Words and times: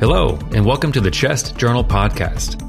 Hello, 0.00 0.38
and 0.52 0.64
welcome 0.64 0.92
to 0.92 1.00
the 1.00 1.10
Chest 1.10 1.56
Journal 1.56 1.82
podcast, 1.82 2.62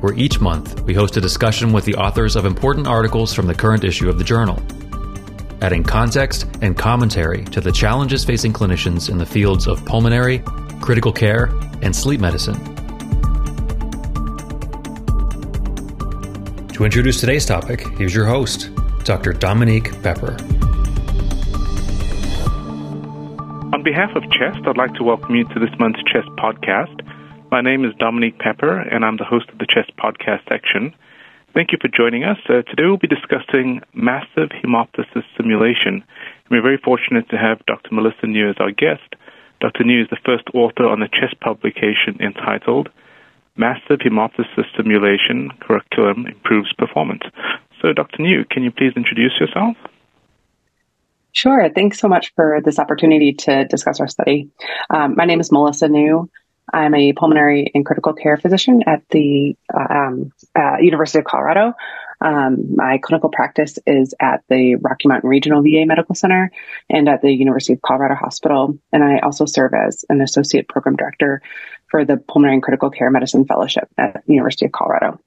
where 0.00 0.14
each 0.14 0.40
month 0.40 0.80
we 0.82 0.94
host 0.94 1.16
a 1.16 1.20
discussion 1.20 1.72
with 1.72 1.84
the 1.84 1.96
authors 1.96 2.36
of 2.36 2.46
important 2.46 2.86
articles 2.86 3.34
from 3.34 3.48
the 3.48 3.54
current 3.54 3.82
issue 3.82 4.08
of 4.08 4.18
the 4.18 4.24
journal, 4.24 4.62
adding 5.62 5.82
context 5.82 6.46
and 6.62 6.78
commentary 6.78 7.42
to 7.46 7.60
the 7.60 7.72
challenges 7.72 8.24
facing 8.24 8.52
clinicians 8.52 9.10
in 9.10 9.18
the 9.18 9.26
fields 9.26 9.66
of 9.66 9.84
pulmonary, 9.84 10.44
critical 10.80 11.12
care, 11.12 11.46
and 11.82 11.94
sleep 11.94 12.20
medicine. 12.20 12.54
To 16.68 16.84
introduce 16.84 17.18
today's 17.18 17.46
topic, 17.46 17.80
here's 17.98 18.14
your 18.14 18.26
host, 18.26 18.70
Dr. 19.02 19.32
Dominique 19.32 20.00
Pepper. 20.04 20.36
Behalf 23.84 24.16
of 24.16 24.22
CHEST, 24.30 24.66
I'd 24.66 24.78
like 24.78 24.94
to 24.94 25.04
welcome 25.04 25.34
you 25.34 25.44
to 25.44 25.60
this 25.60 25.78
month's 25.78 26.02
CHEST 26.04 26.30
podcast. 26.38 27.06
My 27.50 27.60
name 27.60 27.84
is 27.84 27.92
Dominique 27.98 28.38
Pepper, 28.38 28.80
and 28.80 29.04
I'm 29.04 29.18
the 29.18 29.26
host 29.26 29.50
of 29.50 29.58
the 29.58 29.66
CHEST 29.66 29.94
podcast 29.98 30.48
section. 30.48 30.94
Thank 31.52 31.70
you 31.70 31.76
for 31.78 31.88
joining 31.88 32.24
us. 32.24 32.38
Uh, 32.48 32.62
today 32.62 32.84
we'll 32.84 32.96
be 32.96 33.06
discussing 33.06 33.82
massive 33.92 34.48
hemoptysis 34.48 35.24
simulation. 35.36 35.96
And 36.02 36.50
we're 36.50 36.62
very 36.62 36.78
fortunate 36.78 37.28
to 37.28 37.36
have 37.36 37.64
Dr. 37.66 37.94
Melissa 37.94 38.26
New 38.26 38.48
as 38.48 38.56
our 38.58 38.70
guest. 38.70 39.16
Dr. 39.60 39.84
New 39.84 40.00
is 40.00 40.08
the 40.08 40.24
first 40.24 40.44
author 40.54 40.86
on 40.86 41.00
the 41.00 41.08
CHEST 41.08 41.38
publication 41.40 42.16
entitled 42.20 42.88
Massive 43.54 43.98
Hemoptysis 43.98 44.64
Simulation 44.78 45.50
Curriculum 45.60 46.26
Improves 46.26 46.72
Performance. 46.72 47.24
So, 47.82 47.92
Dr. 47.92 48.22
New, 48.22 48.46
can 48.46 48.62
you 48.62 48.70
please 48.70 48.94
introduce 48.96 49.38
yourself? 49.38 49.76
Sure. 51.34 51.68
Thanks 51.68 51.98
so 51.98 52.08
much 52.08 52.32
for 52.36 52.60
this 52.64 52.78
opportunity 52.78 53.32
to 53.32 53.64
discuss 53.64 53.98
our 53.98 54.06
study. 54.06 54.50
Um, 54.88 55.16
my 55.16 55.24
name 55.24 55.40
is 55.40 55.50
Melissa 55.50 55.88
New. 55.88 56.30
I'm 56.72 56.94
a 56.94 57.12
pulmonary 57.12 57.72
and 57.74 57.84
critical 57.84 58.14
care 58.14 58.36
physician 58.36 58.84
at 58.86 59.02
the 59.10 59.56
uh, 59.72 59.92
um, 59.92 60.32
uh, 60.56 60.76
University 60.78 61.18
of 61.18 61.24
Colorado. 61.24 61.74
Um, 62.20 62.76
my 62.76 62.98
clinical 62.98 63.30
practice 63.30 63.80
is 63.84 64.14
at 64.20 64.44
the 64.48 64.76
Rocky 64.76 65.08
Mountain 65.08 65.28
Regional 65.28 65.60
VA 65.60 65.84
Medical 65.84 66.14
Center 66.14 66.52
and 66.88 67.08
at 67.08 67.20
the 67.20 67.32
University 67.32 67.72
of 67.72 67.82
Colorado 67.82 68.14
Hospital. 68.14 68.78
And 68.92 69.02
I 69.02 69.18
also 69.18 69.44
serve 69.44 69.72
as 69.74 70.04
an 70.08 70.20
associate 70.20 70.68
program 70.68 70.94
director 70.94 71.42
for 71.88 72.04
the 72.04 72.16
Pulmonary 72.16 72.54
and 72.54 72.62
Critical 72.62 72.90
Care 72.90 73.10
Medicine 73.10 73.44
Fellowship 73.44 73.88
at 73.98 74.22
the 74.24 74.32
University 74.32 74.66
of 74.66 74.72
Colorado. 74.72 75.18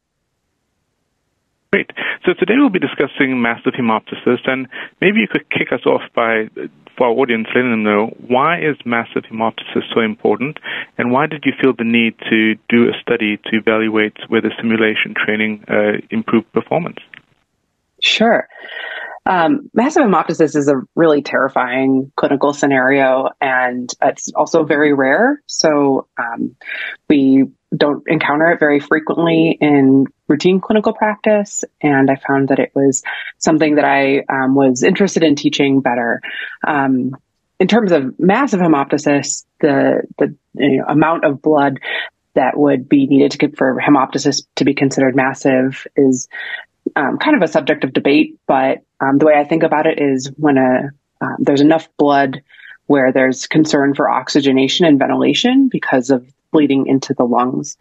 Great. 1.78 1.92
So 2.26 2.34
today 2.34 2.56
we'll 2.58 2.72
be 2.72 2.80
discussing 2.80 3.40
massive 3.40 3.74
hemoptysis, 3.74 4.40
and 4.46 4.68
maybe 5.00 5.20
you 5.20 5.28
could 5.28 5.48
kick 5.52 5.72
us 5.72 5.86
off 5.86 6.02
by, 6.16 6.50
for 6.98 7.06
our 7.06 7.14
audience, 7.14 7.46
letting 7.54 7.70
them 7.70 7.84
know 7.84 8.08
why 8.28 8.60
is 8.60 8.76
massive 8.84 9.26
hemoptysis 9.32 9.84
so 9.94 10.02
important, 10.02 10.58
and 10.98 11.12
why 11.12 11.28
did 11.28 11.44
you 11.46 11.54
feel 11.62 11.74
the 11.78 11.84
need 11.84 12.16
to 12.32 12.56
do 12.68 12.90
a 12.90 12.94
study 13.00 13.38
to 13.38 13.58
evaluate 13.58 14.18
whether 14.28 14.52
simulation 14.60 15.14
training 15.14 15.64
uh, 15.68 16.02
improved 16.10 16.52
performance? 16.52 16.98
Sure. 18.02 18.48
Um, 19.28 19.70
massive 19.76 20.02
hemoptysis 20.02 20.56
is 20.56 20.68
a 20.68 20.82
really 20.96 21.22
terrifying 21.22 22.12
clinical 22.16 22.54
scenario, 22.54 23.30
and 23.40 23.88
it's 24.02 24.32
also 24.36 24.64
very 24.64 24.94
rare. 24.94 25.44
So 25.46 26.08
um, 26.18 26.56
we 27.08 27.46
don't 27.76 28.04
encounter 28.08 28.52
it 28.52 28.60
very 28.60 28.80
frequently 28.80 29.58
in 29.60 30.06
routine 30.28 30.62
clinical 30.62 30.94
practice. 30.94 31.64
And 31.82 32.10
I 32.10 32.16
found 32.16 32.50
that 32.50 32.60
it 32.60 32.72
was 32.74 33.04
something 33.38 33.76
that 33.76 33.86
I 33.86 34.24
um, 34.30 34.56
was 34.56 34.84
interested 34.84 35.24
in 35.24 35.36
teaching 35.36 35.82
better. 35.82 36.22
Um, 36.66 37.16
in 37.60 37.68
terms 37.68 37.92
of 37.92 38.20
massive 38.20 38.60
hemoptysis, 38.60 39.46
the, 39.60 40.04
the 40.18 40.36
you 40.54 40.78
know, 40.78 40.86
amount 40.88 41.26
of 41.26 41.42
blood 41.42 41.80
that 42.36 42.58
would 42.58 42.88
be 42.88 43.08
needed 43.08 43.32
to 43.32 43.50
for 43.50 43.82
hemoptysis 43.82 44.44
to 44.56 44.64
be 44.64 44.76
considered 44.76 45.16
massive 45.16 45.88
is 45.96 46.28
um, 46.96 47.18
kind 47.18 47.36
of 47.36 47.42
a 47.42 47.52
subject 47.52 47.84
of 47.84 47.94
debate. 47.94 48.38
But 48.48 48.84
um, 49.00 49.18
the 49.18 49.26
way 49.26 49.34
I 49.34 49.44
think 49.44 49.64
about 49.64 49.88
it 49.88 50.00
is 50.00 50.32
when 50.38 50.58
a 50.58 50.92
um, 51.20 51.38
there's 51.40 51.62
enough 51.62 51.90
blood 51.98 52.44
where 52.86 53.12
there's 53.12 53.48
concern 53.48 53.96
for 53.96 54.10
oxygenation 54.10 54.86
and 54.86 55.00
ventilation 55.00 55.68
because 55.68 56.10
of 56.10 56.32
bleeding 56.52 56.88
into 56.88 57.14
the 57.14 57.26
lungs. 57.26 57.78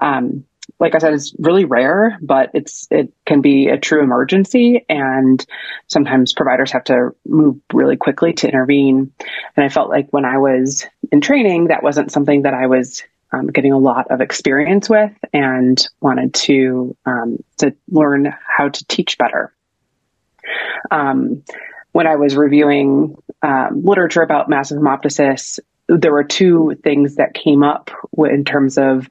Um, 0.00 0.44
like 0.78 0.94
I 0.94 0.98
said, 0.98 1.14
it's 1.14 1.34
really 1.38 1.64
rare, 1.64 2.18
but 2.20 2.50
it's 2.54 2.88
it 2.90 3.12
can 3.24 3.40
be 3.40 3.68
a 3.68 3.78
true 3.78 4.02
emergency, 4.02 4.84
and 4.88 5.44
sometimes 5.86 6.32
providers 6.32 6.72
have 6.72 6.84
to 6.84 7.14
move 7.24 7.60
really 7.72 7.96
quickly 7.96 8.32
to 8.34 8.48
intervene. 8.48 9.12
And 9.56 9.64
I 9.64 9.68
felt 9.68 9.88
like 9.88 10.08
when 10.10 10.24
I 10.24 10.38
was 10.38 10.86
in 11.12 11.20
training, 11.20 11.68
that 11.68 11.82
wasn't 11.82 12.10
something 12.10 12.42
that 12.42 12.54
I 12.54 12.66
was 12.66 13.04
um, 13.32 13.46
getting 13.46 13.72
a 13.72 13.78
lot 13.78 14.10
of 14.10 14.20
experience 14.20 14.90
with, 14.90 15.12
and 15.32 15.86
wanted 16.00 16.34
to 16.34 16.96
um, 17.06 17.38
to 17.58 17.74
learn 17.88 18.34
how 18.46 18.68
to 18.68 18.84
teach 18.86 19.18
better. 19.18 19.54
Um, 20.90 21.42
when 21.92 22.06
I 22.06 22.16
was 22.16 22.36
reviewing 22.36 23.16
um, 23.42 23.82
literature 23.84 24.22
about 24.22 24.48
massive 24.48 24.78
hemoptysis, 24.78 25.58
there 25.88 26.12
were 26.12 26.24
two 26.24 26.74
things 26.82 27.16
that 27.16 27.34
came 27.34 27.62
up 27.62 27.90
in 28.18 28.44
terms 28.44 28.76
of, 28.78 29.08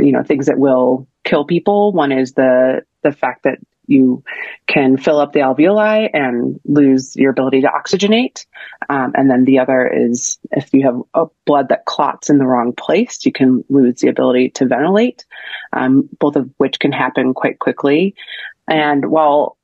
you 0.00 0.12
know, 0.12 0.22
things 0.22 0.46
that 0.46 0.58
will 0.58 1.06
kill 1.24 1.44
people. 1.44 1.92
One 1.92 2.12
is 2.12 2.32
the, 2.32 2.82
the 3.02 3.12
fact 3.12 3.44
that 3.44 3.58
you 3.86 4.24
can 4.66 4.96
fill 4.96 5.20
up 5.20 5.32
the 5.32 5.40
alveoli 5.40 6.10
and 6.12 6.58
lose 6.64 7.14
your 7.16 7.30
ability 7.30 7.60
to 7.62 7.68
oxygenate. 7.68 8.44
Um, 8.88 9.12
and 9.14 9.30
then 9.30 9.44
the 9.44 9.60
other 9.60 9.86
is 9.86 10.38
if 10.50 10.72
you 10.72 10.84
have 10.86 11.00
a 11.14 11.26
blood 11.44 11.68
that 11.68 11.84
clots 11.84 12.28
in 12.30 12.38
the 12.38 12.46
wrong 12.46 12.72
place, 12.72 13.24
you 13.24 13.32
can 13.32 13.64
lose 13.68 14.00
the 14.00 14.08
ability 14.08 14.50
to 14.50 14.66
ventilate, 14.66 15.24
um, 15.72 16.08
both 16.18 16.36
of 16.36 16.50
which 16.56 16.78
can 16.80 16.92
happen 16.92 17.32
quite 17.32 17.58
quickly. 17.58 18.14
And 18.66 19.08
while 19.08 19.56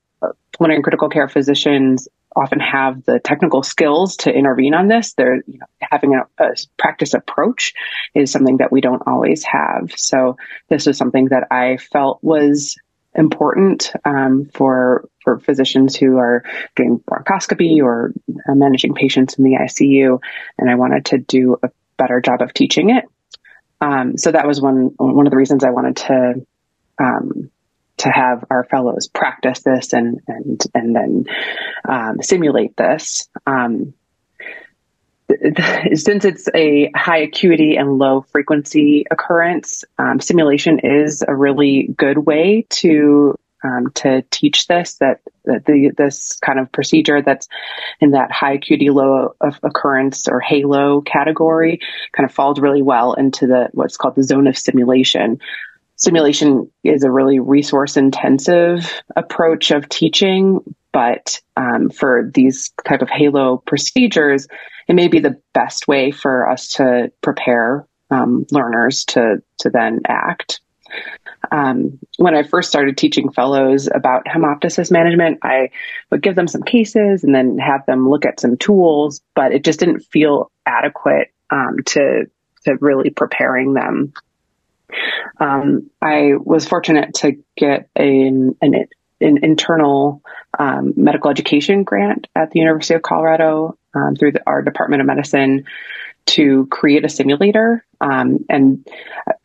pulmonary 0.52 0.76
and 0.76 0.84
critical 0.84 1.08
care 1.08 1.28
physicians 1.28 2.08
often 2.34 2.60
have 2.60 3.04
the 3.04 3.18
technical 3.18 3.62
skills 3.62 4.16
to 4.18 4.32
intervene 4.32 4.74
on 4.74 4.88
this. 4.88 5.14
They're 5.14 5.36
you 5.46 5.58
know, 5.58 5.66
having 5.80 6.14
a, 6.14 6.42
a, 6.42 6.54
practice 6.78 7.14
approach 7.14 7.74
is 8.14 8.30
something 8.30 8.58
that 8.58 8.72
we 8.72 8.80
don't 8.80 9.02
always 9.06 9.44
have. 9.44 9.92
So 9.96 10.36
this 10.68 10.86
was 10.86 10.96
something 10.96 11.26
that 11.26 11.48
I 11.50 11.76
felt 11.76 12.18
was 12.22 12.76
important 13.14 13.92
um, 14.04 14.48
for 14.54 15.08
for 15.22 15.38
physicians 15.38 15.96
who 15.96 16.16
are 16.16 16.44
doing 16.76 17.02
bronchoscopy 17.10 17.82
or 17.82 18.12
uh, 18.48 18.54
managing 18.54 18.94
patients 18.94 19.34
in 19.34 19.44
the 19.44 19.58
ICU, 19.60 20.18
and 20.58 20.70
I 20.70 20.74
wanted 20.76 21.06
to 21.06 21.18
do 21.18 21.58
a 21.62 21.70
better 21.96 22.20
job 22.20 22.40
of 22.40 22.54
teaching 22.54 22.90
it. 22.90 23.04
Um, 23.80 24.16
so 24.16 24.32
that 24.32 24.46
was 24.46 24.60
one 24.60 24.92
one 24.96 25.26
of 25.26 25.30
the 25.30 25.36
reasons 25.36 25.64
I 25.64 25.70
wanted 25.70 25.96
to 25.96 26.46
um, 26.98 27.50
to 28.02 28.10
have 28.10 28.44
our 28.50 28.64
fellows 28.64 29.08
practice 29.08 29.60
this 29.62 29.92
and 29.92 30.20
and 30.28 30.62
and 30.74 30.94
then 30.94 31.24
um, 31.88 32.22
simulate 32.22 32.76
this. 32.76 33.28
Um, 33.46 33.94
since 35.94 36.24
it's 36.24 36.48
a 36.54 36.90
high 36.94 37.18
acuity 37.18 37.76
and 37.76 37.98
low 37.98 38.22
frequency 38.32 39.06
occurrence, 39.10 39.84
um, 39.98 40.20
simulation 40.20 40.80
is 40.80 41.24
a 41.26 41.34
really 41.34 41.88
good 41.96 42.18
way 42.18 42.66
to 42.68 43.38
um, 43.64 43.90
to 43.94 44.22
teach 44.30 44.66
this 44.66 44.94
that, 44.94 45.20
that 45.44 45.64
the 45.64 45.92
this 45.96 46.36
kind 46.40 46.58
of 46.58 46.72
procedure 46.72 47.22
that's 47.22 47.48
in 48.00 48.10
that 48.10 48.32
high 48.32 48.54
acuity 48.54 48.90
low 48.90 49.34
of 49.40 49.58
occurrence 49.62 50.26
or 50.28 50.40
halo 50.40 51.00
category 51.00 51.80
kind 52.12 52.28
of 52.28 52.34
falls 52.34 52.58
really 52.58 52.82
well 52.82 53.14
into 53.14 53.46
the 53.46 53.68
what's 53.72 53.96
called 53.96 54.16
the 54.16 54.24
zone 54.24 54.48
of 54.48 54.58
simulation 54.58 55.40
simulation 56.02 56.70
is 56.82 57.04
a 57.04 57.10
really 57.10 57.38
resource 57.38 57.96
intensive 57.96 58.92
approach 59.14 59.70
of 59.70 59.88
teaching, 59.88 60.60
but 60.92 61.40
um, 61.56 61.90
for 61.90 62.30
these 62.34 62.72
type 62.84 63.02
of 63.02 63.08
halo 63.08 63.56
procedures, 63.58 64.48
it 64.88 64.94
may 64.94 65.06
be 65.06 65.20
the 65.20 65.40
best 65.54 65.86
way 65.86 66.10
for 66.10 66.50
us 66.50 66.72
to 66.72 67.12
prepare 67.20 67.86
um, 68.10 68.46
learners 68.50 69.04
to 69.06 69.42
to 69.60 69.70
then 69.70 70.00
act. 70.06 70.60
Um, 71.50 71.98
when 72.18 72.34
I 72.34 72.42
first 72.42 72.68
started 72.68 72.98
teaching 72.98 73.30
fellows 73.30 73.88
about 73.92 74.26
hemoptysis 74.26 74.90
management, 74.90 75.38
I 75.42 75.70
would 76.10 76.22
give 76.22 76.34
them 76.34 76.48
some 76.48 76.62
cases 76.62 77.24
and 77.24 77.34
then 77.34 77.58
have 77.58 77.86
them 77.86 78.08
look 78.08 78.26
at 78.26 78.40
some 78.40 78.56
tools, 78.56 79.22
but 79.34 79.52
it 79.52 79.64
just 79.64 79.80
didn't 79.80 80.00
feel 80.00 80.50
adequate 80.66 81.28
um, 81.50 81.76
to 81.86 82.26
to 82.64 82.76
really 82.80 83.10
preparing 83.10 83.74
them 83.74 84.12
um, 85.38 85.90
I 86.00 86.32
was 86.38 86.66
fortunate 86.66 87.14
to 87.16 87.42
get 87.56 87.88
an, 87.96 88.56
an, 88.60 88.86
internal 89.20 90.22
um, 90.58 90.94
medical 90.96 91.30
education 91.30 91.84
grant 91.84 92.26
at 92.34 92.50
the 92.50 92.58
University 92.60 92.94
of 92.94 93.02
Colorado 93.02 93.78
um, 93.94 94.16
through 94.16 94.32
the, 94.32 94.42
our 94.46 94.62
Department 94.62 95.00
of 95.00 95.06
Medicine 95.06 95.64
to 96.24 96.66
create 96.66 97.04
a 97.04 97.08
simulator. 97.08 97.84
Um, 98.00 98.44
and 98.48 98.86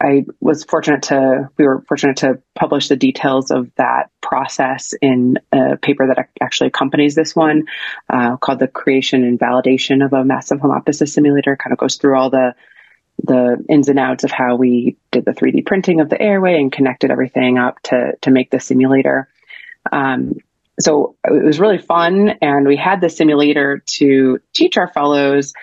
I 0.02 0.26
was 0.40 0.64
fortunate 0.64 1.04
to, 1.04 1.50
we 1.58 1.66
were 1.66 1.84
fortunate 1.88 2.18
to 2.18 2.42
publish 2.56 2.88
the 2.88 2.96
details 2.96 3.52
of 3.52 3.72
that 3.76 4.10
process 4.22 4.94
in 5.02 5.38
a 5.52 5.78
paper 5.78 6.08
that 6.08 6.30
actually 6.42 6.68
accompanies 6.68 7.16
this 7.16 7.36
one, 7.36 7.66
uh, 8.10 8.38
called 8.38 8.60
the 8.60 8.68
creation 8.68 9.24
and 9.24 9.40
validation 9.40 10.06
of 10.06 10.14
a 10.14 10.24
massive 10.24 10.60
hemoptysis 10.60 11.10
simulator. 11.10 11.56
Kind 11.56 11.74
of 11.74 11.80
goes 11.80 11.96
through 11.96 12.18
all 12.18 12.30
the 12.30 12.56
the 13.24 13.64
ins 13.70 13.90
and 13.90 14.00
outs 14.00 14.24
of 14.24 14.32
how 14.32 14.56
we 14.56 14.98
did 15.12 15.26
the 15.26 15.32
3D 15.32 15.66
printing 15.66 16.00
of 16.00 16.10
the 16.10 16.22
airway 16.22 16.56
and 16.56 16.72
connected 16.72 17.12
everything 17.12 17.58
up 17.58 17.82
to 17.84 18.14
to 18.22 18.32
make 18.32 18.50
the 18.52 18.60
simulator. 18.60 19.28
Um, 19.92 20.36
so 20.80 21.16
it 21.24 21.44
was 21.44 21.60
really 21.60 21.80
fun, 21.80 22.30
and 22.42 22.68
we 22.68 22.76
had 22.76 23.02
the 23.02 23.10
simulator 23.10 23.84
to 23.86 24.40
teach 24.54 24.78
our 24.78 24.88
fellows, 24.88 25.54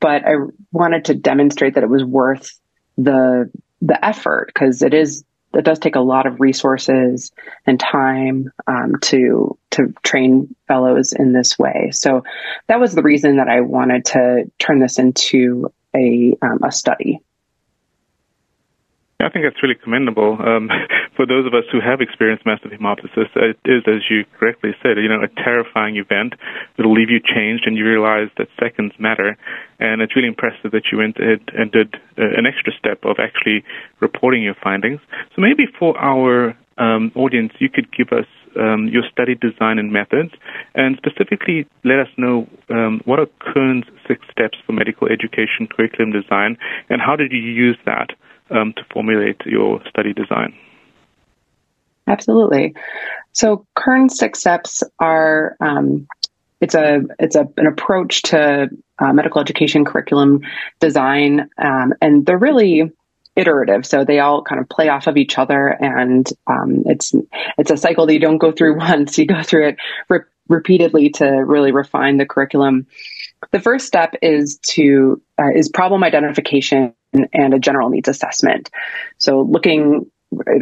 but 0.00 0.24
I 0.26 0.32
wanted 0.72 1.06
to 1.06 1.14
demonstrate 1.14 1.74
that 1.74 1.84
it 1.84 1.90
was 1.90 2.04
worth 2.04 2.58
the 2.96 3.50
the 3.82 4.04
effort 4.04 4.46
because 4.46 4.82
it 4.82 4.94
is 4.94 5.24
it 5.54 5.64
does 5.64 5.78
take 5.78 5.96
a 5.96 6.00
lot 6.00 6.26
of 6.26 6.40
resources 6.40 7.32
and 7.66 7.78
time 7.78 8.50
um, 8.66 8.94
to 9.02 9.58
to 9.72 9.92
train 10.02 10.54
fellows 10.66 11.12
in 11.12 11.32
this 11.32 11.58
way. 11.58 11.90
So 11.92 12.24
that 12.68 12.80
was 12.80 12.94
the 12.94 13.02
reason 13.02 13.36
that 13.36 13.48
I 13.48 13.60
wanted 13.60 14.06
to 14.06 14.50
turn 14.58 14.80
this 14.80 14.98
into 14.98 15.70
a 15.94 16.36
um, 16.42 16.62
a 16.62 16.72
study. 16.72 17.20
I 19.22 19.28
think 19.28 19.44
that's 19.44 19.62
really 19.62 19.76
commendable. 19.76 20.36
Um, 20.40 20.68
for 21.16 21.26
those 21.26 21.46
of 21.46 21.54
us 21.54 21.64
who 21.70 21.80
have 21.80 22.00
experienced 22.00 22.44
massive 22.44 22.72
hemoptysis, 22.72 23.30
it 23.36 23.58
is, 23.64 23.82
as 23.86 24.02
you 24.10 24.24
correctly 24.38 24.74
said, 24.82 24.96
you 24.98 25.08
know, 25.08 25.22
a 25.22 25.28
terrifying 25.28 25.96
event. 25.96 26.34
It'll 26.78 26.92
leave 26.92 27.10
you 27.10 27.20
changed, 27.20 27.66
and 27.66 27.76
you 27.76 27.86
realize 27.86 28.28
that 28.38 28.48
seconds 28.58 28.92
matter. 28.98 29.36
And 29.78 30.02
it's 30.02 30.16
really 30.16 30.28
impressive 30.28 30.72
that 30.72 30.90
you 30.90 30.98
went 30.98 31.18
ahead 31.18 31.40
and 31.54 31.70
did 31.70 31.94
uh, 32.18 32.36
an 32.36 32.46
extra 32.46 32.72
step 32.76 33.04
of 33.04 33.16
actually 33.18 33.64
reporting 34.00 34.42
your 34.42 34.56
findings. 34.62 35.00
So 35.36 35.42
maybe 35.42 35.66
for 35.78 35.96
our 35.96 36.56
um, 36.78 37.12
audience, 37.14 37.52
you 37.58 37.68
could 37.68 37.92
give 37.92 38.08
us 38.12 38.26
um, 38.56 38.88
your 38.88 39.02
study 39.10 39.34
design 39.34 39.78
and 39.78 39.92
methods, 39.92 40.32
and 40.74 40.96
specifically 40.96 41.66
let 41.84 41.98
us 41.98 42.08
know 42.16 42.48
um, 42.70 43.00
what 43.04 43.18
are 43.18 43.26
Kern's 43.40 43.84
six 44.06 44.24
steps 44.30 44.58
for 44.66 44.72
medical 44.72 45.08
education 45.08 45.66
curriculum 45.66 46.12
design, 46.12 46.56
and 46.88 47.00
how 47.00 47.16
did 47.16 47.32
you 47.32 47.40
use 47.40 47.78
that 47.86 48.10
um, 48.50 48.72
to 48.74 48.82
formulate 48.92 49.40
your 49.46 49.80
study 49.88 50.12
design? 50.12 50.54
Absolutely. 52.06 52.74
So 53.32 53.66
Kern's 53.74 54.18
six 54.18 54.40
steps 54.40 54.82
are 54.98 55.56
um, 55.60 56.06
it's 56.60 56.74
a 56.74 57.02
it's 57.18 57.36
a 57.36 57.48
an 57.56 57.66
approach 57.66 58.22
to 58.22 58.68
uh, 58.98 59.12
medical 59.12 59.40
education 59.40 59.84
curriculum 59.84 60.42
design, 60.80 61.48
um, 61.58 61.92
and 62.00 62.24
they're 62.24 62.38
really 62.38 62.92
iterative. 63.36 63.86
So 63.86 64.04
they 64.04 64.18
all 64.18 64.42
kind 64.42 64.60
of 64.60 64.68
play 64.68 64.88
off 64.88 65.06
of 65.06 65.16
each 65.16 65.38
other, 65.38 65.68
and 65.68 66.28
um, 66.46 66.84
it's 66.86 67.12
it's 67.58 67.70
a 67.70 67.76
cycle 67.76 68.06
that 68.06 68.12
you 68.12 68.20
don't 68.20 68.38
go 68.38 68.52
through 68.52 68.78
once. 68.78 69.18
You 69.18 69.26
go 69.26 69.42
through 69.42 69.68
it 69.68 69.76
re- 70.08 70.20
repeatedly 70.48 71.10
to 71.10 71.26
really 71.26 71.72
refine 71.72 72.16
the 72.16 72.26
curriculum. 72.26 72.86
The 73.50 73.60
first 73.60 73.86
step 73.86 74.14
is 74.22 74.58
to 74.68 75.20
uh, 75.38 75.50
is 75.54 75.68
problem 75.68 76.04
identification 76.04 76.94
and 77.12 77.54
a 77.54 77.58
general 77.58 77.90
needs 77.90 78.08
assessment. 78.08 78.70
So 79.18 79.42
looking 79.42 80.10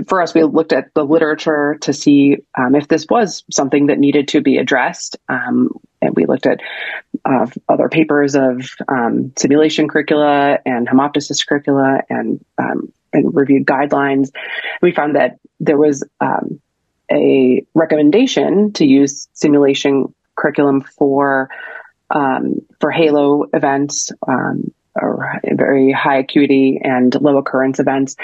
for 0.06 0.22
us, 0.22 0.34
we 0.34 0.42
looked 0.44 0.72
at 0.72 0.92
the 0.94 1.04
literature 1.04 1.76
to 1.82 1.92
see 1.92 2.38
um, 2.56 2.74
if 2.74 2.88
this 2.88 3.06
was 3.08 3.44
something 3.50 3.86
that 3.86 3.98
needed 3.98 4.28
to 4.28 4.40
be 4.40 4.58
addressed. 4.58 5.16
Um, 5.28 5.70
and 6.02 6.14
we 6.14 6.26
looked 6.26 6.46
at 6.46 6.60
uh, 7.24 7.46
other 7.68 7.88
papers 7.88 8.34
of 8.34 8.68
um, 8.88 9.32
simulation 9.36 9.88
curricula 9.88 10.58
and 10.64 10.88
hemoptysis 10.88 11.46
curricula 11.46 12.00
and, 12.08 12.44
um, 12.58 12.92
and 13.12 13.34
reviewed 13.34 13.66
guidelines. 13.66 14.30
We 14.80 14.92
found 14.92 15.16
that 15.16 15.38
there 15.58 15.78
was 15.78 16.04
um, 16.20 16.60
a 17.10 17.66
recommendation 17.74 18.72
to 18.74 18.86
use 18.86 19.28
simulation 19.32 20.14
curriculum 20.36 20.80
for 20.80 21.50
um, 22.10 22.60
for 22.80 22.90
halo 22.90 23.44
events 23.52 24.10
very 25.44 25.92
high 25.92 26.18
acuity 26.18 26.80
and 26.82 27.14
low 27.20 27.38
occurrence 27.38 27.78
events. 27.78 28.16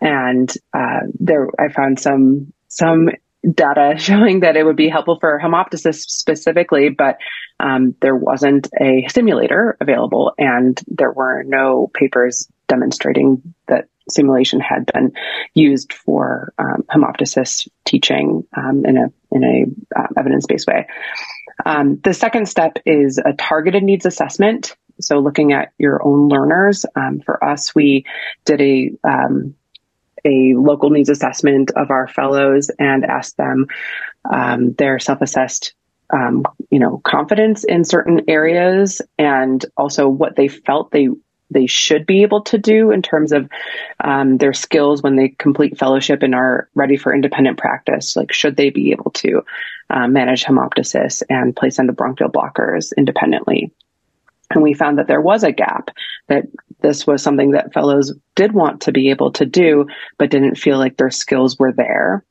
And 0.00 0.52
uh, 0.72 1.00
there, 1.18 1.48
I 1.58 1.72
found 1.72 2.00
some 2.00 2.52
some 2.68 3.10
data 3.48 3.94
showing 3.98 4.40
that 4.40 4.56
it 4.56 4.64
would 4.64 4.76
be 4.76 4.88
helpful 4.88 5.18
for 5.20 5.40
hemoptysis 5.42 6.00
specifically, 6.08 6.88
but 6.90 7.18
um, 7.60 7.94
there 8.00 8.16
wasn't 8.16 8.68
a 8.80 9.06
simulator 9.08 9.76
available, 9.80 10.32
and 10.38 10.80
there 10.86 11.12
were 11.12 11.42
no 11.44 11.90
papers 11.92 12.48
demonstrating 12.68 13.54
that 13.66 13.88
simulation 14.10 14.60
had 14.60 14.90
been 14.92 15.12
used 15.54 15.92
for 15.92 16.52
um, 16.58 16.84
hemoptysis 16.90 17.68
teaching 17.84 18.46
um, 18.56 18.84
in 18.84 18.96
a 18.96 19.12
in 19.30 19.44
a 19.44 19.98
uh, 20.00 20.06
evidence 20.16 20.46
based 20.46 20.66
way. 20.66 20.86
Um, 21.64 22.00
the 22.02 22.14
second 22.14 22.48
step 22.48 22.78
is 22.86 23.18
a 23.18 23.32
targeted 23.32 23.82
needs 23.82 24.06
assessment. 24.06 24.76
So 25.00 25.18
looking 25.18 25.52
at 25.52 25.72
your 25.78 26.04
own 26.04 26.28
learners. 26.28 26.84
Um, 26.96 27.20
for 27.20 27.42
us, 27.44 27.74
we 27.74 28.04
did 28.44 28.60
a 28.60 28.90
um, 29.04 29.54
a 30.24 30.54
local 30.54 30.90
needs 30.90 31.08
assessment 31.08 31.70
of 31.76 31.90
our 31.90 32.08
fellows 32.08 32.70
and 32.78 33.04
asked 33.04 33.36
them 33.36 33.66
um, 34.30 34.72
their 34.74 34.98
self-assessed 34.98 35.74
um, 36.10 36.44
you 36.70 36.78
know 36.78 37.00
confidence 37.04 37.64
in 37.64 37.84
certain 37.84 38.22
areas 38.28 39.02
and 39.18 39.64
also 39.76 40.08
what 40.08 40.36
they 40.36 40.48
felt 40.48 40.90
they 40.90 41.08
they 41.50 41.66
should 41.66 42.06
be 42.06 42.22
able 42.22 42.42
to 42.42 42.58
do 42.58 42.90
in 42.90 43.02
terms 43.02 43.32
of 43.32 43.48
um, 44.04 44.36
their 44.38 44.52
skills 44.52 45.02
when 45.02 45.16
they 45.16 45.28
complete 45.28 45.78
fellowship 45.78 46.22
and 46.22 46.34
are 46.34 46.68
ready 46.74 46.96
for 46.96 47.14
independent 47.14 47.56
practice. 47.58 48.16
Like, 48.16 48.32
should 48.32 48.56
they 48.56 48.70
be 48.70 48.92
able 48.92 49.10
to 49.12 49.42
uh, 49.88 50.06
manage 50.08 50.44
hemoptysis 50.44 51.22
and 51.30 51.56
place 51.56 51.78
endobronchial 51.78 52.30
blockers 52.30 52.92
independently? 52.96 53.72
And 54.50 54.62
we 54.62 54.74
found 54.74 54.98
that 54.98 55.06
there 55.08 55.20
was 55.20 55.44
a 55.44 55.52
gap, 55.52 55.90
that 56.28 56.44
this 56.80 57.06
was 57.06 57.22
something 57.22 57.50
that 57.52 57.72
fellows 57.72 58.14
did 58.34 58.52
want 58.52 58.82
to 58.82 58.92
be 58.92 59.10
able 59.10 59.32
to 59.32 59.44
do, 59.44 59.86
but 60.16 60.30
didn't 60.30 60.56
feel 60.56 60.78
like 60.78 60.96
their 60.96 61.10
skills 61.10 61.58
were 61.58 61.72
there. 61.72 62.24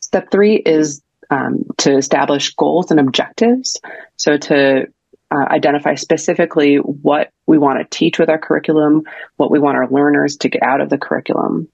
Step 0.00 0.30
three 0.30 0.56
is 0.56 1.02
um, 1.30 1.64
to 1.78 1.96
establish 1.96 2.54
goals 2.54 2.90
and 2.90 3.00
objectives. 3.00 3.80
So 4.16 4.36
to 4.36 4.86
uh, 5.30 5.44
identify 5.50 5.94
specifically 5.94 6.76
what 6.76 7.30
we 7.46 7.58
want 7.58 7.78
to 7.78 7.98
teach 7.98 8.18
with 8.18 8.30
our 8.30 8.38
curriculum, 8.38 9.02
what 9.36 9.50
we 9.50 9.58
want 9.58 9.76
our 9.76 9.88
learners 9.88 10.38
to 10.38 10.48
get 10.48 10.62
out 10.62 10.80
of 10.80 10.88
the 10.88 10.98
curriculum. 10.98 11.68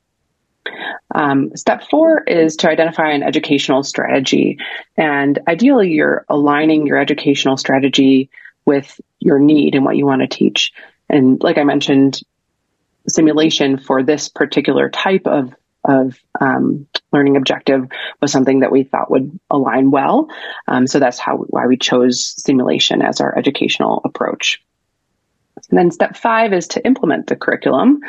Um, 1.14 1.54
step 1.56 1.84
four 1.90 2.24
is 2.24 2.56
to 2.56 2.70
identify 2.70 3.10
an 3.10 3.22
educational 3.22 3.82
strategy. 3.82 4.58
And 4.96 5.38
ideally, 5.46 5.92
you're 5.92 6.24
aligning 6.28 6.86
your 6.86 6.98
educational 6.98 7.56
strategy 7.56 8.30
with 8.64 9.00
your 9.18 9.38
need 9.38 9.74
and 9.74 9.84
what 9.84 9.96
you 9.96 10.06
want 10.06 10.22
to 10.22 10.28
teach. 10.28 10.72
And 11.08 11.42
like 11.42 11.58
I 11.58 11.64
mentioned, 11.64 12.20
simulation 13.08 13.78
for 13.78 14.02
this 14.02 14.28
particular 14.28 14.88
type 14.88 15.26
of 15.26 15.54
of 15.86 16.18
um, 16.40 16.86
learning 17.12 17.36
objective 17.36 17.88
was 18.20 18.32
something 18.32 18.60
that 18.60 18.72
we 18.72 18.84
thought 18.84 19.10
would 19.10 19.38
align 19.50 19.90
well. 19.90 20.30
Um, 20.66 20.86
so 20.86 20.98
that's 20.98 21.18
how 21.18 21.36
why 21.36 21.66
we 21.66 21.76
chose 21.76 22.34
simulation 22.42 23.02
as 23.02 23.20
our 23.20 23.36
educational 23.36 24.00
approach. 24.02 24.62
And 25.70 25.78
then 25.78 25.90
step 25.90 26.16
five 26.16 26.52
is 26.52 26.68
to 26.68 26.84
implement 26.84 27.26
the 27.26 27.36
curriculum, 27.36 28.00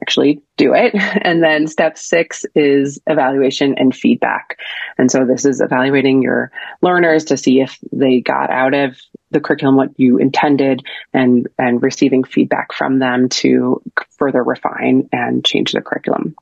actually 0.00 0.42
do 0.56 0.74
it. 0.74 0.94
And 1.22 1.42
then 1.42 1.66
step 1.66 1.98
six 1.98 2.44
is 2.54 3.00
evaluation 3.06 3.76
and 3.78 3.94
feedback. 3.94 4.58
And 4.98 5.10
so 5.10 5.24
this 5.24 5.44
is 5.44 5.60
evaluating 5.60 6.22
your 6.22 6.50
learners 6.80 7.26
to 7.26 7.36
see 7.36 7.60
if 7.60 7.78
they 7.92 8.20
got 8.20 8.50
out 8.50 8.74
of 8.74 8.98
the 9.32 9.40
curriculum 9.40 9.76
what 9.76 9.98
you 9.98 10.18
intended 10.18 10.82
and, 11.12 11.48
and 11.58 11.82
receiving 11.82 12.24
feedback 12.24 12.72
from 12.72 12.98
them 12.98 13.28
to 13.28 13.82
further 14.18 14.42
refine 14.42 15.08
and 15.12 15.44
change 15.44 15.72
the 15.72 15.80
curriculum. 15.80 16.34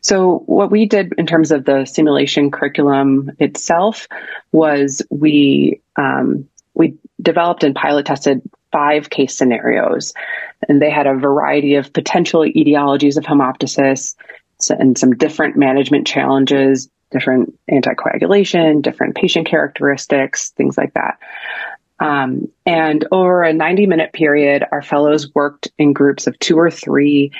So 0.00 0.38
what 0.46 0.70
we 0.70 0.86
did 0.86 1.12
in 1.18 1.26
terms 1.26 1.52
of 1.52 1.64
the 1.64 1.84
simulation 1.84 2.50
curriculum 2.50 3.32
itself 3.38 4.08
was 4.50 5.02
we 5.10 5.80
um, 5.96 6.48
we 6.74 6.96
developed 7.20 7.64
and 7.64 7.74
pilot 7.74 8.06
tested 8.06 8.42
five 8.72 9.10
case 9.10 9.36
scenarios, 9.36 10.14
and 10.68 10.80
they 10.80 10.90
had 10.90 11.06
a 11.06 11.14
variety 11.14 11.74
of 11.74 11.92
potential 11.92 12.40
etiologies 12.40 13.16
of 13.16 13.24
hemoptysis 13.24 14.14
and 14.70 14.96
some 14.96 15.16
different 15.16 15.56
management 15.56 16.06
challenges, 16.06 16.88
different 17.12 17.58
anticoagulation, 17.70 18.82
different 18.82 19.14
patient 19.14 19.46
characteristics, 19.46 20.50
things 20.50 20.76
like 20.76 20.94
that. 20.94 21.18
Um, 22.00 22.48
and 22.66 23.06
over 23.12 23.42
a 23.42 23.52
90 23.52 23.86
minute 23.86 24.12
period, 24.12 24.64
our 24.72 24.82
fellows 24.82 25.32
worked 25.34 25.70
in 25.78 25.92
groups 25.92 26.26
of 26.26 26.38
two 26.38 26.58
or 26.58 26.70
three, 26.70 27.30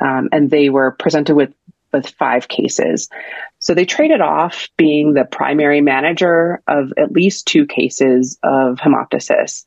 um, 0.00 0.28
and 0.32 0.50
they 0.50 0.70
were 0.70 0.92
presented 0.92 1.36
with 1.36 1.54
with 1.90 2.06
five 2.06 2.48
cases. 2.48 3.08
So 3.60 3.72
they 3.72 3.86
traded 3.86 4.20
off 4.20 4.68
being 4.76 5.14
the 5.14 5.24
primary 5.24 5.80
manager 5.80 6.62
of 6.68 6.92
at 6.98 7.12
least 7.12 7.46
two 7.46 7.64
cases 7.64 8.38
of 8.42 8.76
hemoptysis 8.76 9.64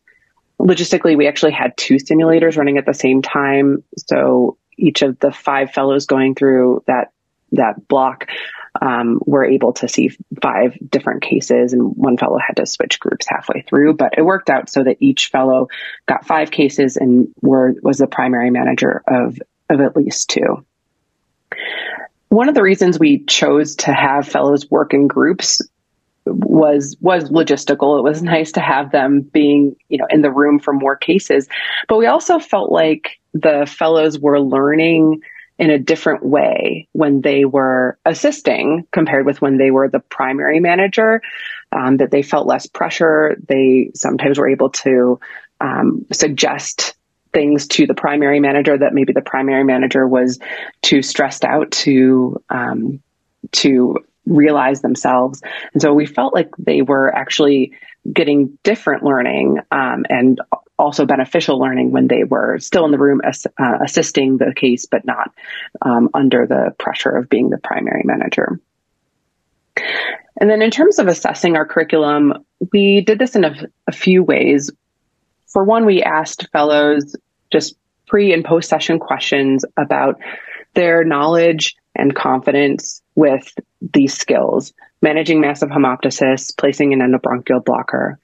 logistically, 0.61 1.17
we 1.17 1.27
actually 1.27 1.51
had 1.51 1.75
two 1.75 1.95
simulators 1.95 2.57
running 2.57 2.77
at 2.77 2.85
the 2.85 2.93
same 2.93 3.21
time. 3.21 3.83
So 3.97 4.57
each 4.77 5.01
of 5.01 5.19
the 5.19 5.31
five 5.31 5.71
fellows 5.71 6.05
going 6.05 6.35
through 6.35 6.83
that 6.87 7.11
that 7.53 7.87
block 7.87 8.29
um, 8.79 9.19
were 9.25 9.43
able 9.43 9.73
to 9.73 9.87
see 9.87 10.11
five 10.41 10.77
different 10.89 11.23
cases, 11.23 11.73
and 11.73 11.95
one 11.95 12.17
fellow 12.17 12.37
had 12.45 12.57
to 12.57 12.65
switch 12.65 12.99
groups 12.99 13.25
halfway 13.27 13.61
through. 13.61 13.95
But 13.95 14.17
it 14.17 14.23
worked 14.23 14.49
out 14.49 14.69
so 14.69 14.83
that 14.83 14.97
each 14.99 15.27
fellow 15.27 15.67
got 16.07 16.25
five 16.25 16.51
cases 16.51 16.95
and 16.95 17.27
were 17.41 17.75
was 17.81 17.97
the 17.97 18.07
primary 18.07 18.49
manager 18.49 19.03
of 19.07 19.37
of 19.69 19.81
at 19.81 19.95
least 19.95 20.29
two. 20.29 20.65
One 22.29 22.47
of 22.47 22.55
the 22.55 22.63
reasons 22.63 22.97
we 22.97 23.25
chose 23.25 23.75
to 23.77 23.93
have 23.93 24.27
fellows 24.27 24.69
work 24.69 24.93
in 24.93 25.07
groups 25.07 25.61
was 26.25 26.95
was 27.01 27.29
logistical. 27.29 27.97
It 27.99 28.03
was 28.03 28.23
nice 28.23 28.53
to 28.53 28.61
have 28.61 28.91
them 28.91 29.21
being, 29.21 29.75
you 29.89 29.97
know, 29.97 30.07
in 30.09 30.21
the 30.21 30.31
room 30.31 30.59
for 30.59 30.73
more 30.73 30.95
cases. 30.95 31.47
But 31.87 31.97
we 31.97 32.05
also 32.05 32.39
felt 32.39 32.71
like 32.71 33.19
the 33.33 33.65
fellows 33.69 34.19
were 34.19 34.39
learning 34.39 35.21
in 35.61 35.69
a 35.69 35.77
different 35.77 36.25
way 36.25 36.87
when 36.91 37.21
they 37.21 37.45
were 37.45 37.95
assisting 38.03 38.87
compared 38.91 39.27
with 39.27 39.43
when 39.43 39.57
they 39.59 39.69
were 39.69 39.87
the 39.87 39.99
primary 39.99 40.59
manager, 40.59 41.21
um, 41.71 41.97
that 41.97 42.09
they 42.09 42.23
felt 42.23 42.47
less 42.47 42.65
pressure. 42.65 43.37
They 43.47 43.91
sometimes 43.93 44.39
were 44.39 44.49
able 44.49 44.71
to 44.71 45.19
um, 45.61 46.07
suggest 46.11 46.95
things 47.31 47.67
to 47.67 47.85
the 47.85 47.93
primary 47.93 48.39
manager 48.39 48.75
that 48.75 48.95
maybe 48.95 49.13
the 49.13 49.21
primary 49.21 49.63
manager 49.63 50.07
was 50.07 50.39
too 50.81 51.03
stressed 51.03 51.45
out 51.45 51.69
to 51.71 52.41
um, 52.49 52.99
to 53.51 53.97
realize 54.25 54.81
themselves. 54.81 55.43
And 55.73 55.81
so 55.81 55.93
we 55.93 56.07
felt 56.07 56.33
like 56.33 56.49
they 56.57 56.81
were 56.81 57.13
actually 57.15 57.73
getting 58.11 58.57
different 58.63 59.03
learning 59.03 59.59
um, 59.71 60.05
and 60.09 60.41
also 60.81 61.05
beneficial 61.05 61.59
learning 61.59 61.91
when 61.91 62.07
they 62.07 62.23
were 62.23 62.57
still 62.59 62.85
in 62.85 62.91
the 62.91 62.97
room 62.97 63.21
as, 63.23 63.45
uh, 63.45 63.77
assisting 63.83 64.38
the 64.38 64.53
case, 64.55 64.85
but 64.85 65.05
not 65.05 65.31
um, 65.81 66.09
under 66.13 66.47
the 66.47 66.73
pressure 66.77 67.09
of 67.09 67.29
being 67.29 67.50
the 67.50 67.57
primary 67.57 68.03
manager. 68.03 68.59
And 70.39 70.50
then 70.50 70.61
in 70.61 70.71
terms 70.71 71.00
of 71.00 71.07
assessing 71.07 71.55
our 71.55 71.65
curriculum, 71.65 72.45
we 72.73 73.01
did 73.01 73.19
this 73.19 73.35
in 73.35 73.45
a, 73.45 73.55
a 73.88 73.91
few 73.91 74.23
ways. 74.23 74.71
For 75.47 75.63
one, 75.63 75.85
we 75.85 76.01
asked 76.01 76.50
fellows 76.51 77.15
just 77.51 77.75
pre 78.07 78.33
and 78.33 78.43
post 78.43 78.69
session 78.69 79.00
questions 79.00 79.63
about 79.77 80.19
their 80.73 81.03
knowledge 81.03 81.75
and 81.95 82.15
confidence 82.15 83.01
with 83.15 83.53
these 83.81 84.13
skills, 84.13 84.73
managing 85.01 85.41
massive 85.41 85.69
hemoptysis, 85.69 86.57
placing 86.57 86.93
an 86.93 87.00
endobronchial 87.00 87.63
blocker. 87.63 88.19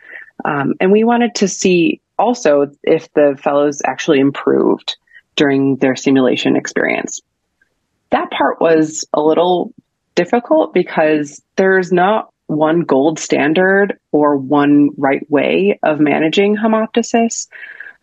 Um, 0.45 0.75
and 0.79 0.91
we 0.91 1.03
wanted 1.03 1.35
to 1.35 1.47
see 1.47 2.01
also 2.17 2.67
if 2.83 3.11
the 3.13 3.37
fellows 3.41 3.81
actually 3.85 4.19
improved 4.19 4.97
during 5.35 5.77
their 5.77 5.95
simulation 5.95 6.55
experience. 6.55 7.21
That 8.09 8.31
part 8.31 8.59
was 8.59 9.05
a 9.13 9.21
little 9.21 9.73
difficult 10.15 10.73
because 10.73 11.41
there's 11.55 11.91
not 11.91 12.29
one 12.47 12.81
gold 12.81 13.19
standard 13.19 13.99
or 14.11 14.37
one 14.37 14.89
right 14.97 15.29
way 15.29 15.79
of 15.83 15.99
managing 15.99 16.57
hemoptysis. 16.57 17.47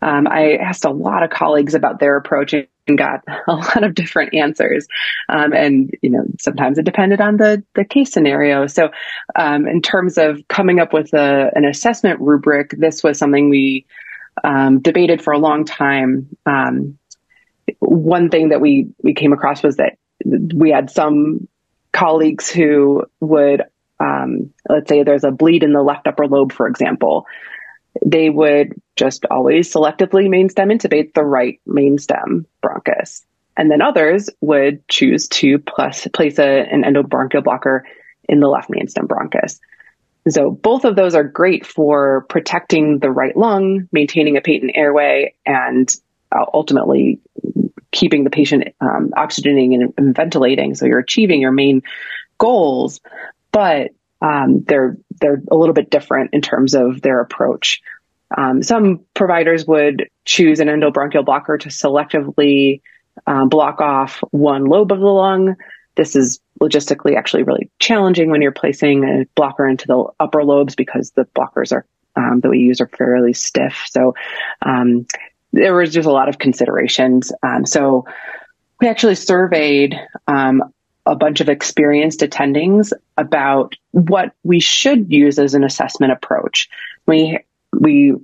Um, 0.01 0.27
I 0.27 0.55
asked 0.55 0.85
a 0.85 0.91
lot 0.91 1.23
of 1.23 1.29
colleagues 1.29 1.73
about 1.73 1.99
their 1.99 2.15
approach 2.15 2.53
and 2.53 2.97
got 2.97 3.21
a 3.47 3.53
lot 3.53 3.83
of 3.83 3.95
different 3.95 4.33
answers. 4.33 4.87
Um, 5.29 5.53
and, 5.53 5.91
you 6.01 6.11
know, 6.11 6.25
sometimes 6.39 6.77
it 6.77 6.85
depended 6.85 7.21
on 7.21 7.37
the, 7.37 7.63
the 7.73 7.85
case 7.85 8.11
scenario. 8.11 8.67
So, 8.67 8.89
um, 9.35 9.67
in 9.67 9.81
terms 9.81 10.17
of 10.17 10.47
coming 10.47 10.79
up 10.79 10.93
with 10.93 11.13
a, 11.13 11.51
an 11.55 11.65
assessment 11.65 12.19
rubric, 12.21 12.71
this 12.77 13.03
was 13.03 13.17
something 13.17 13.49
we 13.49 13.85
um, 14.43 14.79
debated 14.79 15.21
for 15.21 15.33
a 15.33 15.39
long 15.39 15.65
time. 15.65 16.35
Um, 16.45 16.97
one 17.79 18.29
thing 18.29 18.49
that 18.49 18.61
we, 18.61 18.89
we 19.01 19.13
came 19.13 19.33
across 19.33 19.63
was 19.63 19.77
that 19.77 19.97
we 20.23 20.71
had 20.71 20.89
some 20.89 21.47
colleagues 21.91 22.49
who 22.49 23.05
would, 23.19 23.63
um, 23.99 24.53
let's 24.69 24.89
say 24.89 25.03
there's 25.03 25.23
a 25.23 25.31
bleed 25.31 25.63
in 25.63 25.73
the 25.73 25.81
left 25.81 26.07
upper 26.07 26.27
lobe, 26.27 26.51
for 26.51 26.67
example 26.67 27.25
they 28.03 28.29
would 28.29 28.73
just 28.95 29.25
always 29.29 29.71
selectively 29.71 30.29
main 30.29 30.49
stem 30.49 30.69
intubate 30.69 31.13
the 31.13 31.23
right 31.23 31.59
main 31.65 31.97
stem 31.97 32.45
bronchus. 32.63 33.21
And 33.57 33.71
then 33.71 33.81
others 33.81 34.29
would 34.41 34.85
choose 34.87 35.27
to 35.29 35.59
plus, 35.59 36.07
place 36.13 36.39
a, 36.39 36.43
an 36.43 36.83
endobronchial 36.83 37.43
blocker 37.43 37.85
in 38.27 38.39
the 38.39 38.47
left 38.47 38.69
main 38.69 38.87
stem 38.87 39.07
bronchus. 39.07 39.59
So 40.27 40.49
both 40.49 40.85
of 40.85 40.95
those 40.95 41.13
are 41.13 41.23
great 41.23 41.65
for 41.65 42.25
protecting 42.29 42.99
the 42.99 43.11
right 43.11 43.35
lung, 43.35 43.87
maintaining 43.91 44.37
a 44.37 44.41
patent 44.41 44.71
airway, 44.73 45.35
and 45.45 45.93
uh, 46.31 46.45
ultimately 46.53 47.19
keeping 47.91 48.23
the 48.23 48.29
patient 48.29 48.75
um, 48.81 49.11
oxygenating 49.15 49.75
and, 49.75 49.93
and, 49.97 50.15
ventilating. 50.15 50.75
So 50.75 50.85
you're 50.85 50.99
achieving 50.99 51.41
your 51.41 51.51
main 51.51 51.83
goals, 52.37 52.99
but 53.51 53.91
um, 54.21 54.63
they're 54.67 54.97
they're 55.21 55.41
a 55.49 55.55
little 55.55 55.73
bit 55.73 55.89
different 55.89 56.33
in 56.33 56.41
terms 56.41 56.73
of 56.73 57.01
their 57.01 57.21
approach. 57.21 57.81
Um, 58.35 58.63
some 58.63 59.01
providers 59.13 59.65
would 59.65 60.09
choose 60.25 60.59
an 60.59 60.67
endobronchial 60.67 61.23
blocker 61.23 61.57
to 61.59 61.69
selectively 61.69 62.81
um, 63.27 63.49
block 63.49 63.79
off 63.79 64.23
one 64.31 64.65
lobe 64.65 64.91
of 64.91 64.99
the 64.99 65.05
lung. 65.05 65.55
This 65.95 66.15
is 66.15 66.39
logistically 66.61 67.15
actually 67.17 67.43
really 67.43 67.69
challenging 67.79 68.29
when 68.29 68.41
you're 68.41 68.51
placing 68.51 69.03
a 69.03 69.25
blocker 69.35 69.67
into 69.67 69.87
the 69.87 70.05
upper 70.19 70.43
lobes 70.43 70.75
because 70.75 71.11
the 71.11 71.25
blockers 71.35 71.71
are 71.71 71.85
um, 72.15 72.39
that 72.41 72.49
we 72.49 72.59
use 72.59 72.79
are 72.81 72.87
fairly 72.87 73.33
stiff. 73.33 73.85
So 73.89 74.15
um, 74.61 75.05
there 75.51 75.75
was 75.75 75.93
just 75.93 76.07
a 76.07 76.11
lot 76.11 76.29
of 76.29 76.39
considerations. 76.39 77.31
Um, 77.43 77.65
so 77.65 78.05
we 78.79 78.87
actually 78.87 79.15
surveyed 79.15 79.99
um, 80.27 80.63
a 81.05 81.15
bunch 81.15 81.41
of 81.41 81.49
experienced 81.49 82.21
attendings 82.21 82.91
about 83.17 83.75
what 83.91 84.33
we 84.43 84.59
should 84.59 85.11
use 85.11 85.39
as 85.39 85.53
an 85.53 85.63
assessment 85.63 86.11
approach. 86.11 86.69
We 87.05 87.39
we 87.71 88.15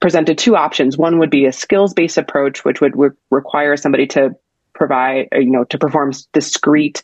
presented 0.00 0.38
two 0.38 0.56
options. 0.56 0.96
One 0.96 1.18
would 1.18 1.30
be 1.30 1.46
a 1.46 1.52
skills 1.52 1.92
based 1.92 2.18
approach, 2.18 2.64
which 2.64 2.80
would 2.80 2.96
re- 2.96 3.10
require 3.30 3.76
somebody 3.76 4.06
to 4.08 4.34
provide, 4.80 5.28
uh, 5.34 5.38
you 5.38 5.50
know, 5.50 5.64
to 5.64 5.76
perform 5.76 6.10
discrete, 6.32 7.02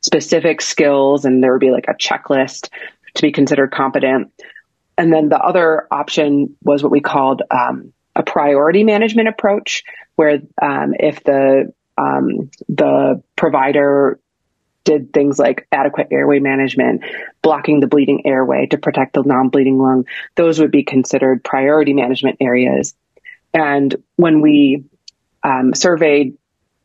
specific 0.00 0.60
skills, 0.60 1.24
and 1.24 1.42
there 1.42 1.52
would 1.52 1.60
be 1.60 1.72
like 1.72 1.88
a 1.88 1.94
checklist 1.94 2.70
to 3.14 3.22
be 3.22 3.32
considered 3.32 3.72
competent. 3.72 4.32
And 4.96 5.12
then 5.12 5.28
the 5.28 5.38
other 5.38 5.88
option 5.90 6.56
was 6.62 6.84
what 6.84 6.92
we 6.92 7.00
called 7.00 7.42
um, 7.50 7.92
a 8.14 8.22
priority 8.22 8.84
management 8.84 9.26
approach, 9.26 9.82
where 10.14 10.38
um, 10.62 10.94
if 11.00 11.24
the 11.24 11.72
um, 11.98 12.50
the 12.68 13.22
provider 13.34 14.20
did 14.84 15.12
things 15.12 15.36
like 15.36 15.66
adequate 15.72 16.08
airway 16.12 16.38
management, 16.38 17.02
blocking 17.42 17.80
the 17.80 17.88
bleeding 17.88 18.24
airway 18.24 18.66
to 18.66 18.78
protect 18.78 19.14
the 19.14 19.22
non-bleeding 19.22 19.78
lung. 19.78 20.04
Those 20.36 20.60
would 20.60 20.70
be 20.70 20.84
considered 20.84 21.42
priority 21.42 21.92
management 21.92 22.36
areas. 22.40 22.94
And 23.52 23.96
when 24.14 24.42
we 24.42 24.84
um, 25.42 25.74
surveyed 25.74 26.36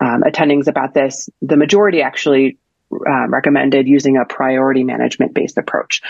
um, 0.02 0.24
attendings 0.24 0.68
about 0.68 0.94
this, 0.94 1.30
the 1.42 1.56
majority 1.56 2.02
actually 2.02 2.58
uh, 2.92 3.28
recommended 3.30 3.88
using 3.88 4.18
a 4.18 4.26
priority 4.26 4.84
management 4.84 5.34
based 5.34 5.58
approach. 5.58 6.02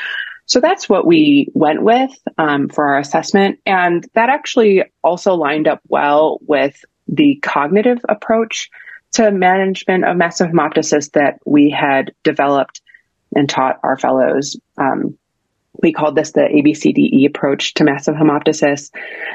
So 0.45 0.59
that's 0.59 0.89
what 0.89 1.05
we 1.05 1.49
went 1.53 1.83
with 1.83 2.11
um, 2.37 2.69
for 2.69 2.87
our 2.87 2.99
assessment. 2.99 3.59
And 3.65 4.07
that 4.15 4.29
actually 4.29 4.83
also 5.03 5.35
lined 5.35 5.67
up 5.67 5.81
well 5.87 6.39
with 6.41 6.83
the 7.07 7.39
cognitive 7.41 7.99
approach 8.09 8.69
to 9.13 9.29
management 9.31 10.05
of 10.05 10.15
massive 10.15 10.49
hemoptysis 10.49 11.11
that 11.11 11.39
we 11.45 11.69
had 11.69 12.13
developed 12.23 12.81
and 13.35 13.49
taught 13.49 13.79
our 13.83 13.97
fellows. 13.97 14.57
Um, 14.77 15.17
we 15.81 15.93
called 15.93 16.15
this 16.15 16.31
the 16.31 16.41
ABCDE 16.41 17.27
approach 17.27 17.73
to 17.75 17.83
massive 17.83 18.15
hemoptysis. 18.15 18.91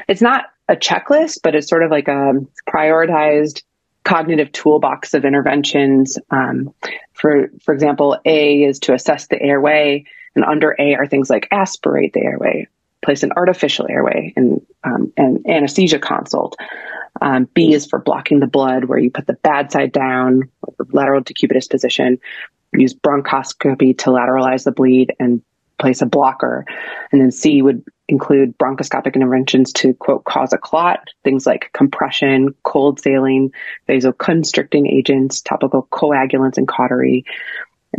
It's 0.07 0.21
not 0.21 0.45
a 0.67 0.75
checklist, 0.75 1.39
but 1.43 1.55
it's 1.55 1.69
sort 1.69 1.83
of 1.83 1.91
like 1.91 2.07
a 2.07 2.33
prioritized 2.69 3.63
cognitive 4.07 4.51
toolbox 4.53 5.13
of 5.13 5.25
interventions. 5.25 6.17
Um, 6.31 6.73
for 7.13 7.51
for 7.61 7.73
example, 7.73 8.17
A 8.23 8.63
is 8.63 8.79
to 8.79 8.93
assess 8.93 9.27
the 9.27 9.41
airway, 9.41 10.05
and 10.33 10.45
under 10.45 10.75
A 10.79 10.95
are 10.95 11.05
things 11.05 11.29
like 11.29 11.47
aspirate 11.51 12.13
the 12.13 12.21
airway, 12.21 12.67
place 13.03 13.23
an 13.23 13.33
artificial 13.35 13.85
airway, 13.89 14.33
and 14.37 14.61
um, 14.85 15.11
and 15.17 15.45
anesthesia 15.47 15.99
consult. 15.99 16.55
Um, 17.21 17.49
B 17.53 17.73
is 17.73 17.85
for 17.85 17.99
blocking 17.99 18.39
the 18.39 18.47
blood, 18.47 18.85
where 18.85 18.99
you 18.99 19.11
put 19.11 19.27
the 19.27 19.33
bad 19.33 19.71
side 19.71 19.91
down, 19.91 20.49
lateral 20.93 21.21
decubitus 21.21 21.69
position, 21.69 22.17
use 22.71 22.93
bronchoscopy 22.93 23.97
to 23.97 24.09
lateralize 24.09 24.63
the 24.63 24.71
bleed 24.71 25.13
and 25.19 25.41
place 25.79 26.01
a 26.01 26.05
blocker. 26.05 26.65
And 27.11 27.19
then 27.19 27.31
C 27.31 27.61
would 27.61 27.83
include 28.07 28.57
bronchoscopic 28.57 29.15
interventions 29.15 29.73
to 29.73 29.93
quote 29.93 30.23
cause 30.23 30.53
a 30.53 30.57
clot, 30.57 31.09
things 31.23 31.45
like 31.45 31.71
compression, 31.73 32.53
cold 32.63 32.99
saline, 32.99 33.51
vasoconstricting 33.87 34.91
agents, 34.91 35.41
topical 35.41 35.87
coagulants 35.91 36.57
and 36.57 36.67
cautery. 36.67 37.25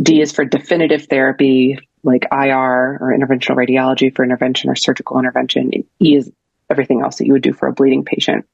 D 0.01 0.21
is 0.21 0.31
for 0.31 0.45
definitive 0.45 1.05
therapy 1.05 1.79
like 2.03 2.25
IR 2.31 2.97
or 3.01 3.15
interventional 3.17 3.55
radiology 3.55 4.15
for 4.15 4.23
intervention 4.23 4.69
or 4.69 4.75
surgical 4.75 5.19
intervention. 5.19 5.71
E 5.99 6.15
is 6.15 6.31
everything 6.69 7.01
else 7.01 7.17
that 7.17 7.25
you 7.25 7.33
would 7.33 7.41
do 7.41 7.53
for 7.53 7.67
a 7.67 7.73
bleeding 7.73 8.05
patient. 8.05 8.45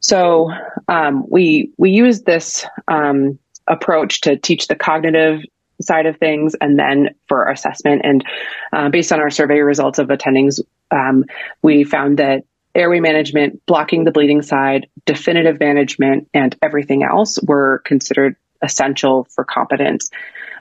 So 0.00 0.50
um, 0.88 1.24
we 1.28 1.72
we 1.78 1.90
use 1.90 2.22
this 2.22 2.64
um, 2.88 3.38
approach 3.66 4.22
to 4.22 4.36
teach 4.36 4.68
the 4.68 4.76
cognitive 4.76 5.40
side 5.80 6.06
of 6.06 6.18
things 6.18 6.54
and 6.60 6.78
then 6.78 7.10
for 7.28 7.48
assessment. 7.48 8.02
And 8.04 8.24
uh, 8.72 8.88
based 8.88 9.12
on 9.12 9.20
our 9.20 9.30
survey 9.30 9.60
results 9.60 9.98
of 9.98 10.08
attendings, 10.08 10.60
um, 10.90 11.24
we 11.62 11.84
found 11.84 12.18
that 12.18 12.44
airway 12.74 13.00
management, 13.00 13.64
blocking 13.66 14.04
the 14.04 14.10
bleeding 14.10 14.42
side, 14.42 14.88
definitive 15.06 15.58
management, 15.60 16.28
and 16.34 16.54
everything 16.62 17.02
else 17.02 17.38
were 17.42 17.80
considered 17.84 18.36
essential 18.62 19.24
for 19.30 19.44
competence. 19.44 20.10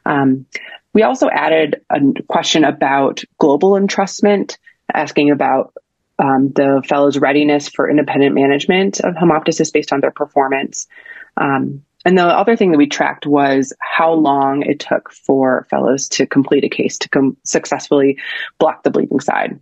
Um, 0.05 0.45
we 0.93 1.03
also 1.03 1.27
added 1.29 1.81
a 1.89 1.99
question 2.27 2.63
about 2.63 3.21
global 3.37 3.71
entrustment, 3.71 4.57
asking 4.93 5.31
about 5.31 5.73
um, 6.17 6.51
the 6.53 6.81
fellow's 6.87 7.17
readiness 7.17 7.67
for 7.67 7.89
independent 7.89 8.33
management 8.33 9.01
of 9.01 9.15
hemoptysis 9.15 9.73
based 9.73 9.91
on 9.91 9.99
their 9.99 10.11
performance. 10.11 10.87
Um, 11.35 11.83
and 12.05 12.17
the 12.17 12.23
other 12.23 12.55
thing 12.55 12.71
that 12.71 12.77
we 12.77 12.87
tracked 12.87 13.25
was 13.25 13.73
how 13.79 14.13
long 14.13 14.61
it 14.61 14.79
took 14.79 15.11
for 15.11 15.65
fellows 15.69 16.07
to 16.09 16.27
complete 16.27 16.63
a 16.63 16.69
case 16.69 16.99
to 16.99 17.09
com- 17.09 17.37
successfully 17.43 18.19
block 18.59 18.83
the 18.83 18.91
bleeding 18.91 19.19
side. 19.19 19.59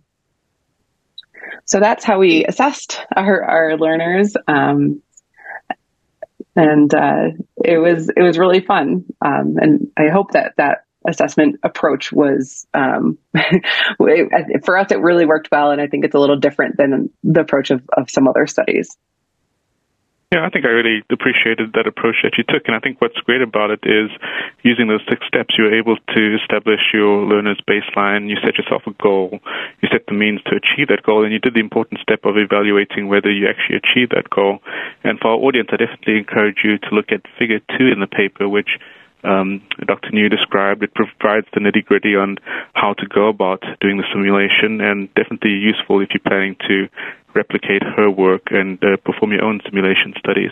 So 1.64 1.80
that's 1.80 2.04
how 2.04 2.18
we 2.18 2.44
assessed 2.44 3.00
our, 3.16 3.42
our 3.42 3.76
learners. 3.78 4.34
Um, 4.46 5.02
and 6.54 6.94
uh, 6.94 7.30
it 7.64 7.78
was 7.78 8.10
it 8.10 8.22
was 8.22 8.38
really 8.38 8.60
fun. 8.60 9.06
Um, 9.24 9.56
and 9.60 9.90
I 9.96 10.08
hope 10.08 10.32
that 10.32 10.52
that 10.58 10.84
assessment 11.06 11.56
approach 11.62 12.12
was 12.12 12.66
um, 12.74 13.18
for 13.98 14.78
us 14.78 14.90
it 14.90 15.00
really 15.00 15.26
worked 15.26 15.50
well 15.52 15.70
and 15.70 15.78
i 15.78 15.86
think 15.86 16.04
it's 16.04 16.14
a 16.14 16.18
little 16.18 16.38
different 16.38 16.78
than 16.78 17.10
the 17.22 17.40
approach 17.40 17.70
of, 17.70 17.82
of 17.94 18.08
some 18.08 18.26
other 18.26 18.46
studies 18.46 18.96
yeah, 20.34 20.44
I 20.44 20.50
think 20.50 20.64
I 20.64 20.70
really 20.70 21.04
appreciated 21.10 21.74
that 21.74 21.86
approach 21.86 22.16
that 22.24 22.36
you 22.36 22.42
took. 22.42 22.66
And 22.66 22.74
I 22.74 22.80
think 22.80 23.00
what's 23.00 23.16
great 23.18 23.40
about 23.40 23.70
it 23.70 23.78
is 23.84 24.10
using 24.64 24.88
those 24.88 25.02
six 25.08 25.24
steps, 25.28 25.54
you're 25.56 25.72
able 25.72 25.96
to 25.96 26.34
establish 26.34 26.80
your 26.92 27.24
learner's 27.24 27.60
baseline. 27.68 28.28
You 28.28 28.36
set 28.42 28.58
yourself 28.58 28.82
a 28.88 28.90
goal. 29.00 29.38
You 29.80 29.88
set 29.92 30.06
the 30.08 30.14
means 30.14 30.42
to 30.46 30.56
achieve 30.56 30.88
that 30.88 31.04
goal. 31.04 31.22
And 31.22 31.32
you 31.32 31.38
did 31.38 31.54
the 31.54 31.60
important 31.60 32.00
step 32.00 32.24
of 32.24 32.36
evaluating 32.36 33.06
whether 33.06 33.30
you 33.30 33.46
actually 33.46 33.76
achieve 33.76 34.10
that 34.10 34.28
goal. 34.28 34.58
And 35.04 35.20
for 35.20 35.28
our 35.28 35.36
audience, 35.36 35.68
I 35.70 35.76
definitely 35.76 36.18
encourage 36.18 36.64
you 36.64 36.78
to 36.78 36.88
look 36.90 37.12
at 37.12 37.22
figure 37.38 37.60
two 37.78 37.86
in 37.86 38.00
the 38.00 38.08
paper, 38.08 38.48
which 38.48 38.80
um, 39.24 39.62
Dr. 39.86 40.10
New 40.12 40.28
described. 40.28 40.82
It 40.82 40.94
provides 40.94 41.46
the 41.52 41.60
nitty 41.60 41.84
gritty 41.84 42.16
on 42.16 42.38
how 42.74 42.94
to 42.94 43.06
go 43.06 43.28
about 43.28 43.62
doing 43.80 43.96
the 43.96 44.04
simulation 44.12 44.80
and 44.80 45.12
definitely 45.14 45.52
useful 45.52 46.00
if 46.00 46.10
you're 46.12 46.20
planning 46.20 46.56
to 46.68 46.88
replicate 47.34 47.82
her 47.82 48.10
work 48.10 48.48
and 48.50 48.82
uh, 48.84 48.96
perform 49.04 49.32
your 49.32 49.44
own 49.44 49.60
simulation 49.64 50.14
studies. 50.18 50.50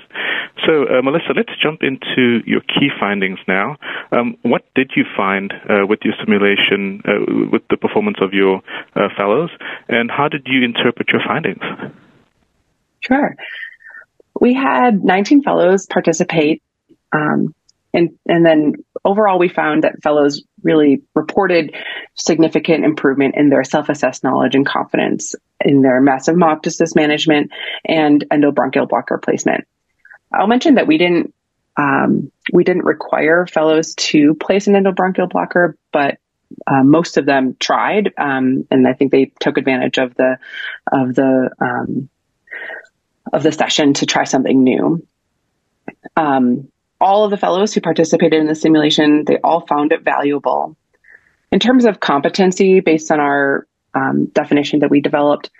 So, 0.67 0.85
uh, 0.87 1.03
Melissa, 1.03 1.33
let's 1.35 1.57
jump 1.61 1.83
into 1.83 2.43
your 2.45 2.61
key 2.61 2.91
findings 2.99 3.39
now. 3.47 3.77
Um, 4.11 4.37
what 4.43 4.65
did 4.75 4.93
you 4.97 5.05
find 5.17 5.53
uh, 5.53 5.87
with 5.87 6.01
your 6.05 6.15
simulation, 6.19 7.03
uh, 7.07 7.49
with 7.51 7.63
the 7.71 7.77
performance 7.77 8.19
of 8.21 8.35
your 8.35 8.63
uh, 8.95 9.09
fellows, 9.17 9.51
and 9.89 10.11
how 10.11 10.29
did 10.29 10.43
you 10.47 10.65
interpret 10.65 11.09
your 11.11 11.23
findings? 11.27 11.63
Sure. 13.01 13.37
We 14.41 14.55
had 14.55 15.05
19 15.05 15.43
fellows 15.43 15.87
participate 15.87 16.63
um, 17.13 17.55
and, 17.95 18.11
and 18.27 18.45
then 18.45 18.75
overall, 19.05 19.39
we 19.39 19.49
found 19.49 19.85
that 19.85 20.03
fellows 20.03 20.43
really 20.63 21.03
reported 21.15 21.75
significant 22.15 22.85
improvement 22.85 23.35
in 23.37 23.49
their 23.49 23.65
self-assessed 23.65 24.25
knowledge 24.25 24.55
and 24.55 24.67
confidence 24.67 25.35
in 25.61 25.83
their 25.83 26.01
massive 26.01 26.35
hemoptysis 26.35 26.95
management 26.95 27.51
and 27.85 28.25
endobronchial 28.33 28.89
blocker 28.89 29.19
placement. 29.19 29.67
I'll 30.33 30.47
mention 30.47 30.77
that 30.77 30.87
we 30.87 30.99
didn't 30.99 31.35
um, 31.77 32.31
we 32.53 32.65
didn't 32.65 32.85
require 32.85 33.47
fellows 33.47 33.95
to 33.95 34.35
place 34.35 34.67
an 34.67 34.75
endobronchial 34.75 35.31
blocker, 35.31 35.77
but 35.91 36.19
uh, 36.67 36.83
most 36.83 37.17
of 37.17 37.25
them 37.25 37.57
tried, 37.59 38.13
um, 38.19 38.67
and 38.71 38.87
I 38.87 38.93
think 38.93 39.11
they 39.11 39.33
took 39.41 39.57
advantage 39.57 39.99
of 39.99 40.15
the 40.15 40.39
of 40.91 41.15
the 41.15 41.51
um, 41.61 42.11
of 43.33 43.43
the 43.43 43.53
session 43.53 43.95
to 43.95 44.07
try 44.07 44.25
something 44.25 44.63
new. 44.63 45.07
Um, 46.17 46.69
all 47.03 47.25
of 47.25 47.31
the 47.31 47.37
fellows 47.37 47.75
who 47.75 47.81
participated 47.81 48.41
in 48.41 48.47
the 48.47 48.55
simulation, 48.55 49.25
they 49.27 49.39
all 49.43 49.67
found 49.67 49.93
it 49.93 50.03
valuable. 50.03 50.77
In 51.51 51.59
terms 51.59 51.85
of 51.85 52.01
competency, 52.01 52.81
based 52.81 53.11
on 53.11 53.19
our 53.21 53.67
um, 53.93 54.27
definition 54.27 54.79
that 54.79 54.91
we 54.91 55.01
developed, 55.01 55.51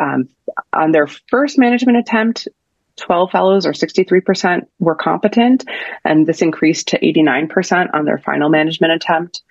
um, 0.00 0.28
on 0.72 0.92
their 0.92 1.06
first 1.06 1.58
management 1.58 1.98
attempt, 1.98 2.48
12 2.96 3.30
fellows 3.32 3.66
or 3.66 3.72
63% 3.72 4.62
were 4.78 4.94
competent, 4.94 5.64
and 6.04 6.26
this 6.26 6.42
increased 6.42 6.88
to 6.88 7.00
89% 7.00 7.88
on 7.92 8.04
their 8.04 8.18
final 8.18 8.48
management 8.48 8.92
attempt. 8.92 9.42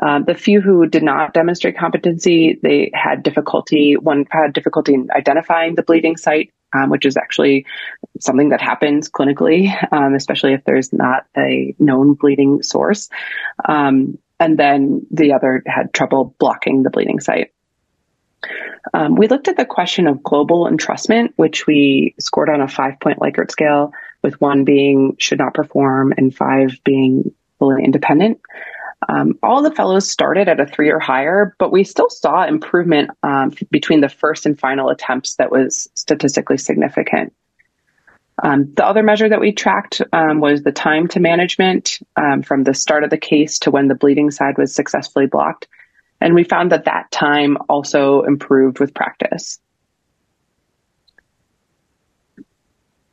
Uh, 0.00 0.20
the 0.20 0.34
few 0.34 0.60
who 0.60 0.86
did 0.86 1.02
not 1.02 1.34
demonstrate 1.34 1.76
competency, 1.76 2.60
they 2.62 2.90
had 2.94 3.24
difficulty, 3.24 3.96
one 3.96 4.26
had 4.30 4.52
difficulty 4.52 4.94
in 4.94 5.08
identifying 5.10 5.74
the 5.74 5.82
bleeding 5.82 6.16
site 6.16 6.52
um, 6.76 6.90
which 6.90 7.06
is 7.06 7.16
actually 7.16 7.66
something 8.20 8.50
that 8.50 8.60
happens 8.60 9.08
clinically, 9.08 9.72
um, 9.92 10.14
especially 10.14 10.52
if 10.52 10.64
there's 10.64 10.92
not 10.92 11.26
a 11.36 11.74
known 11.78 12.14
bleeding 12.14 12.62
source. 12.62 13.08
Um, 13.66 14.18
and 14.38 14.58
then 14.58 15.06
the 15.10 15.32
other 15.32 15.62
had 15.66 15.92
trouble 15.92 16.34
blocking 16.38 16.82
the 16.82 16.90
bleeding 16.90 17.20
site. 17.20 17.52
Um, 18.94 19.16
we 19.16 19.28
looked 19.28 19.48
at 19.48 19.56
the 19.56 19.64
question 19.64 20.06
of 20.06 20.22
global 20.22 20.66
entrustment, 20.66 21.32
which 21.36 21.66
we 21.66 22.14
scored 22.20 22.50
on 22.50 22.60
a 22.60 22.68
five 22.68 23.00
point 23.00 23.18
Likert 23.18 23.50
scale, 23.50 23.92
with 24.22 24.40
one 24.40 24.64
being 24.64 25.16
should 25.18 25.38
not 25.38 25.54
perform 25.54 26.12
and 26.16 26.34
five 26.34 26.78
being 26.84 27.32
fully 27.58 27.82
independent. 27.82 28.40
Um, 29.08 29.38
all 29.42 29.62
the 29.62 29.74
fellows 29.74 30.08
started 30.08 30.48
at 30.48 30.60
a 30.60 30.66
three 30.66 30.90
or 30.90 30.98
higher, 30.98 31.54
but 31.58 31.70
we 31.70 31.84
still 31.84 32.08
saw 32.08 32.44
improvement 32.44 33.10
um, 33.22 33.52
between 33.70 34.00
the 34.00 34.08
first 34.08 34.46
and 34.46 34.58
final 34.58 34.88
attempts 34.88 35.36
that 35.36 35.50
was 35.50 35.88
statistically 35.94 36.58
significant. 36.58 37.32
Um, 38.42 38.72
the 38.74 38.84
other 38.84 39.02
measure 39.02 39.28
that 39.28 39.40
we 39.40 39.52
tracked 39.52 40.02
um, 40.12 40.40
was 40.40 40.62
the 40.62 40.72
time 40.72 41.08
to 41.08 41.20
management 41.20 41.98
um, 42.16 42.42
from 42.42 42.64
the 42.64 42.74
start 42.74 43.04
of 43.04 43.10
the 43.10 43.16
case 43.16 43.58
to 43.60 43.70
when 43.70 43.88
the 43.88 43.94
bleeding 43.94 44.30
side 44.30 44.58
was 44.58 44.74
successfully 44.74 45.26
blocked. 45.26 45.68
And 46.20 46.34
we 46.34 46.44
found 46.44 46.72
that 46.72 46.84
that 46.84 47.10
time 47.10 47.56
also 47.68 48.22
improved 48.22 48.78
with 48.78 48.94
practice. 48.94 49.58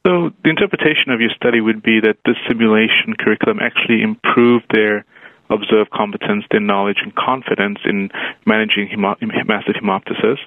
So 0.05 0.31
the 0.43 0.49
interpretation 0.49 1.11
of 1.11 1.21
your 1.21 1.29
study 1.29 1.61
would 1.61 1.81
be 1.81 2.01
that 2.01 2.17
the 2.25 2.35
simulation 2.47 3.13
curriculum 3.17 3.59
actually 3.61 4.01
improved 4.01 4.65
their 4.73 5.05
observe 5.49 5.89
competence, 5.89 6.45
their 6.51 6.59
knowledge 6.59 6.99
and 7.01 7.13
confidence 7.15 7.79
in 7.85 8.09
managing 8.45 8.89
massive 8.99 9.75
hemoptysis. 9.75 10.37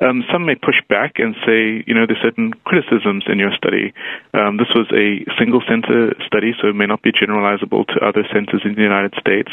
Um, 0.00 0.24
some 0.32 0.46
may 0.46 0.54
push 0.54 0.80
back 0.88 1.18
and 1.18 1.34
say, 1.46 1.84
you 1.86 1.94
know, 1.94 2.06
there's 2.06 2.22
certain 2.22 2.54
criticisms 2.64 3.24
in 3.28 3.38
your 3.38 3.52
study. 3.54 3.92
Um, 4.34 4.56
this 4.56 4.68
was 4.74 4.86
a 4.92 5.24
single 5.38 5.62
center 5.68 6.14
study, 6.26 6.54
so 6.60 6.68
it 6.68 6.74
may 6.74 6.86
not 6.86 7.02
be 7.02 7.12
generalizable 7.12 7.86
to 7.88 8.04
other 8.04 8.24
centers 8.32 8.62
in 8.64 8.74
the 8.74 8.82
United 8.82 9.14
States. 9.20 9.50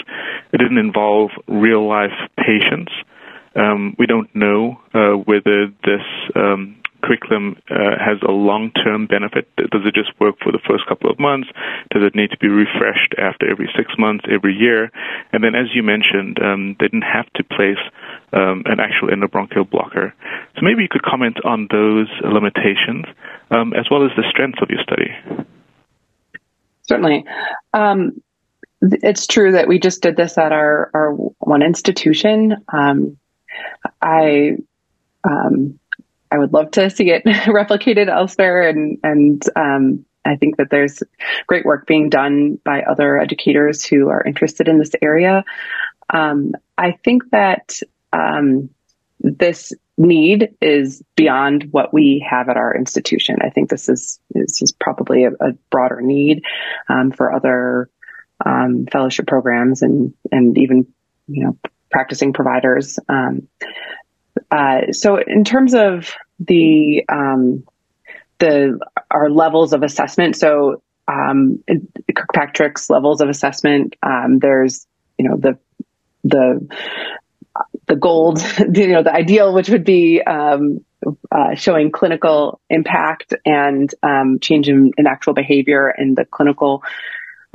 It 0.53 0.57
didn't 0.57 0.77
involve 0.77 1.31
real 1.47 1.87
life 1.87 2.15
patients. 2.37 2.91
Um, 3.55 3.95
we 3.97 4.05
don't 4.05 4.33
know 4.35 4.81
uh, 4.93 5.11
whether 5.11 5.67
this 5.83 6.03
um, 6.35 6.75
curriculum 7.05 7.57
uh, 7.69 7.97
has 8.01 8.17
a 8.27 8.31
long-term 8.31 9.05
benefit? 9.05 9.47
Does 9.57 9.85
it 9.85 9.93
just 9.93 10.19
work 10.19 10.35
for 10.41 10.51
the 10.51 10.59
first 10.67 10.85
couple 10.87 11.09
of 11.09 11.19
months? 11.19 11.47
Does 11.91 12.03
it 12.03 12.15
need 12.15 12.31
to 12.31 12.37
be 12.37 12.47
refreshed 12.47 13.13
after 13.17 13.49
every 13.49 13.69
six 13.77 13.93
months, 13.97 14.25
every 14.29 14.55
year? 14.55 14.91
And 15.31 15.43
then, 15.43 15.53
as 15.53 15.67
you 15.73 15.83
mentioned, 15.83 16.39
um, 16.41 16.75
they 16.79 16.87
didn't 16.87 17.03
have 17.03 17.31
to 17.33 17.43
place 17.43 17.81
um, 18.33 18.63
an 18.65 18.79
actual 18.79 19.09
endobronchial 19.09 19.69
blocker. 19.69 20.13
So 20.55 20.61
maybe 20.63 20.81
you 20.81 20.89
could 20.89 21.03
comment 21.03 21.37
on 21.45 21.67
those 21.69 22.09
limitations 22.23 23.05
um, 23.51 23.73
as 23.73 23.85
well 23.91 24.03
as 24.03 24.11
the 24.17 24.23
strengths 24.29 24.61
of 24.61 24.69
your 24.69 24.81
study. 24.81 25.13
Certainly. 26.87 27.25
Um, 27.73 28.21
it's 28.81 29.27
true 29.27 29.53
that 29.53 29.67
we 29.67 29.79
just 29.79 30.01
did 30.01 30.15
this 30.15 30.37
at 30.37 30.51
our, 30.51 30.91
our 30.93 31.11
one 31.13 31.61
institution. 31.61 32.63
Um, 32.71 33.17
I 34.01 34.57
um, 35.23 35.79
I 36.35 36.39
would 36.39 36.53
love 36.53 36.71
to 36.71 36.89
see 36.89 37.11
it 37.11 37.23
replicated 37.25 38.09
elsewhere. 38.09 38.67
And, 38.67 38.99
and, 39.03 39.43
um, 39.55 40.05
I 40.27 40.37
think 40.37 40.57
that 40.57 40.69
there's 40.71 41.03
great 41.45 41.65
work 41.65 41.85
being 41.85 42.09
done 42.09 42.59
by 42.63 42.81
other 42.81 43.19
educators 43.19 43.85
who 43.85 44.09
are 44.09 44.23
interested 44.25 44.67
in 44.67 44.79
this 44.79 44.91
area. 44.99 45.45
Um, 46.11 46.53
I 46.77 46.93
think 47.03 47.29
that, 47.31 47.79
um, 48.11 48.69
this 49.19 49.71
need 49.97 50.49
is 50.61 51.01
beyond 51.15 51.69
what 51.71 51.93
we 51.93 52.25
have 52.29 52.49
at 52.49 52.57
our 52.57 52.75
institution. 52.75 53.37
I 53.41 53.49
think 53.49 53.69
this 53.69 53.87
is 53.87 54.19
this 54.29 54.61
is 54.61 54.71
probably 54.71 55.23
a, 55.23 55.31
a 55.31 55.53
broader 55.71 56.01
need 56.01 56.43
um, 56.89 57.11
for 57.11 57.33
other 57.33 57.89
um, 58.45 58.87
fellowship 58.91 59.25
programs 59.27 59.81
and 59.81 60.13
and 60.31 60.57
even 60.57 60.87
you 61.27 61.45
know 61.45 61.57
practicing 61.91 62.33
providers. 62.33 62.99
Um, 63.07 63.47
uh, 64.51 64.91
so 64.91 65.17
in 65.17 65.43
terms 65.43 65.73
of 65.73 66.13
the 66.39 67.03
um, 67.09 67.63
the 68.39 68.79
our 69.11 69.29
levels 69.29 69.73
of 69.73 69.83
assessment, 69.83 70.35
so 70.35 70.81
um, 71.07 71.63
Kirkpatrick's 72.15 72.89
levels 72.89 73.21
of 73.21 73.29
assessment, 73.29 73.95
um, 74.03 74.39
there's 74.39 74.87
you 75.17 75.29
know, 75.29 75.37
the, 75.37 75.57
the, 76.23 76.67
the 77.87 77.95
gold, 77.95 78.41
you 78.73 78.87
know, 78.87 79.03
the 79.03 79.13
ideal, 79.13 79.53
which 79.53 79.69
would 79.69 79.83
be, 79.83 80.21
um, 80.21 80.83
uh, 81.31 81.53
showing 81.53 81.91
clinical 81.91 82.59
impact 82.69 83.33
and 83.45 83.93
um, 84.01 84.39
change 84.39 84.67
in, 84.67 84.91
in, 84.97 85.05
actual 85.05 85.33
behavior 85.33 85.93
in 85.95 86.15
the 86.15 86.25
clinical 86.25 86.81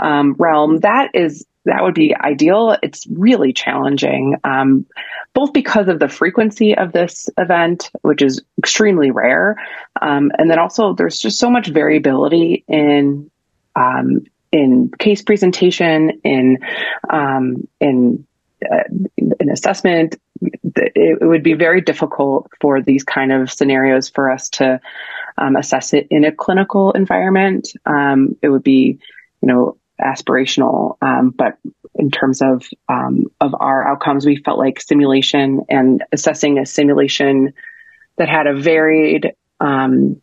um, 0.01 0.35
realm. 0.39 0.79
That 0.79 1.11
is 1.15 1.47
that 1.67 1.83
would 1.83 1.95
be 1.95 2.17
ideal. 2.17 2.77
It's 2.83 3.07
really 3.07 3.53
challenging, 3.53 4.37
um, 4.45 4.87
both 5.35 5.53
because 5.53 5.89
of 5.89 5.99
the 5.99 6.09
frequency 6.09 6.77
of 6.77 6.93
this 6.93 7.29
event, 7.37 7.91
which 8.03 8.23
is 8.23 8.43
extremely 8.59 9.11
rare, 9.11 9.57
um, 10.01 10.33
and 10.37 10.51
then 10.51 10.59
also 10.59 10.95
there's 10.95 11.19
just 11.19 11.39
so 11.39 11.51
much 11.51 11.69
variability 11.69 12.65
in 12.67 13.31
um, 13.77 14.25
in 14.53 14.91
case 14.99 15.23
presentation, 15.23 16.21
in 16.25 16.59
um, 17.09 17.69
in 17.81 18.27
uh, 18.65 18.85
in 19.17 19.51
assessment. 19.51 20.17
It, 20.43 21.19
it, 21.21 21.27
would 21.27 21.43
be 21.43 21.55
very 21.55 21.83
difficult 21.83 22.51
for 22.61 22.81
these 22.81 23.05
kind 23.05 23.33
of 23.33 23.51
scenarios 23.51 24.09
for 24.09 24.31
us 24.31 24.49
to 24.51 24.81
um, 25.37 25.57
assess 25.57 25.93
it 25.93 26.09
in 26.11 26.25
a 26.25 26.33
clinical 26.33 26.93
environment. 26.93 27.69
Um, 27.85 28.37
it 28.43 28.49
would 28.49 28.63
be, 28.63 28.99
you 29.43 29.47
know, 29.47 29.77
aspirational. 30.01 30.97
Um, 31.03 31.31
but 31.31 31.59
in 31.95 32.11
terms 32.11 32.43
of 32.43 32.67
um, 32.89 33.27
of 33.41 33.55
our 33.59 33.87
outcomes, 33.87 34.27
we 34.27 34.37
felt 34.37 34.59
like 34.59 34.81
simulation 34.81 35.63
and 35.69 36.03
assessing 36.13 36.59
a 36.59 36.67
simulation 36.67 37.53
that 38.17 38.29
had 38.29 38.47
a 38.47 38.59
varied 38.59 39.35
um, 39.61 40.21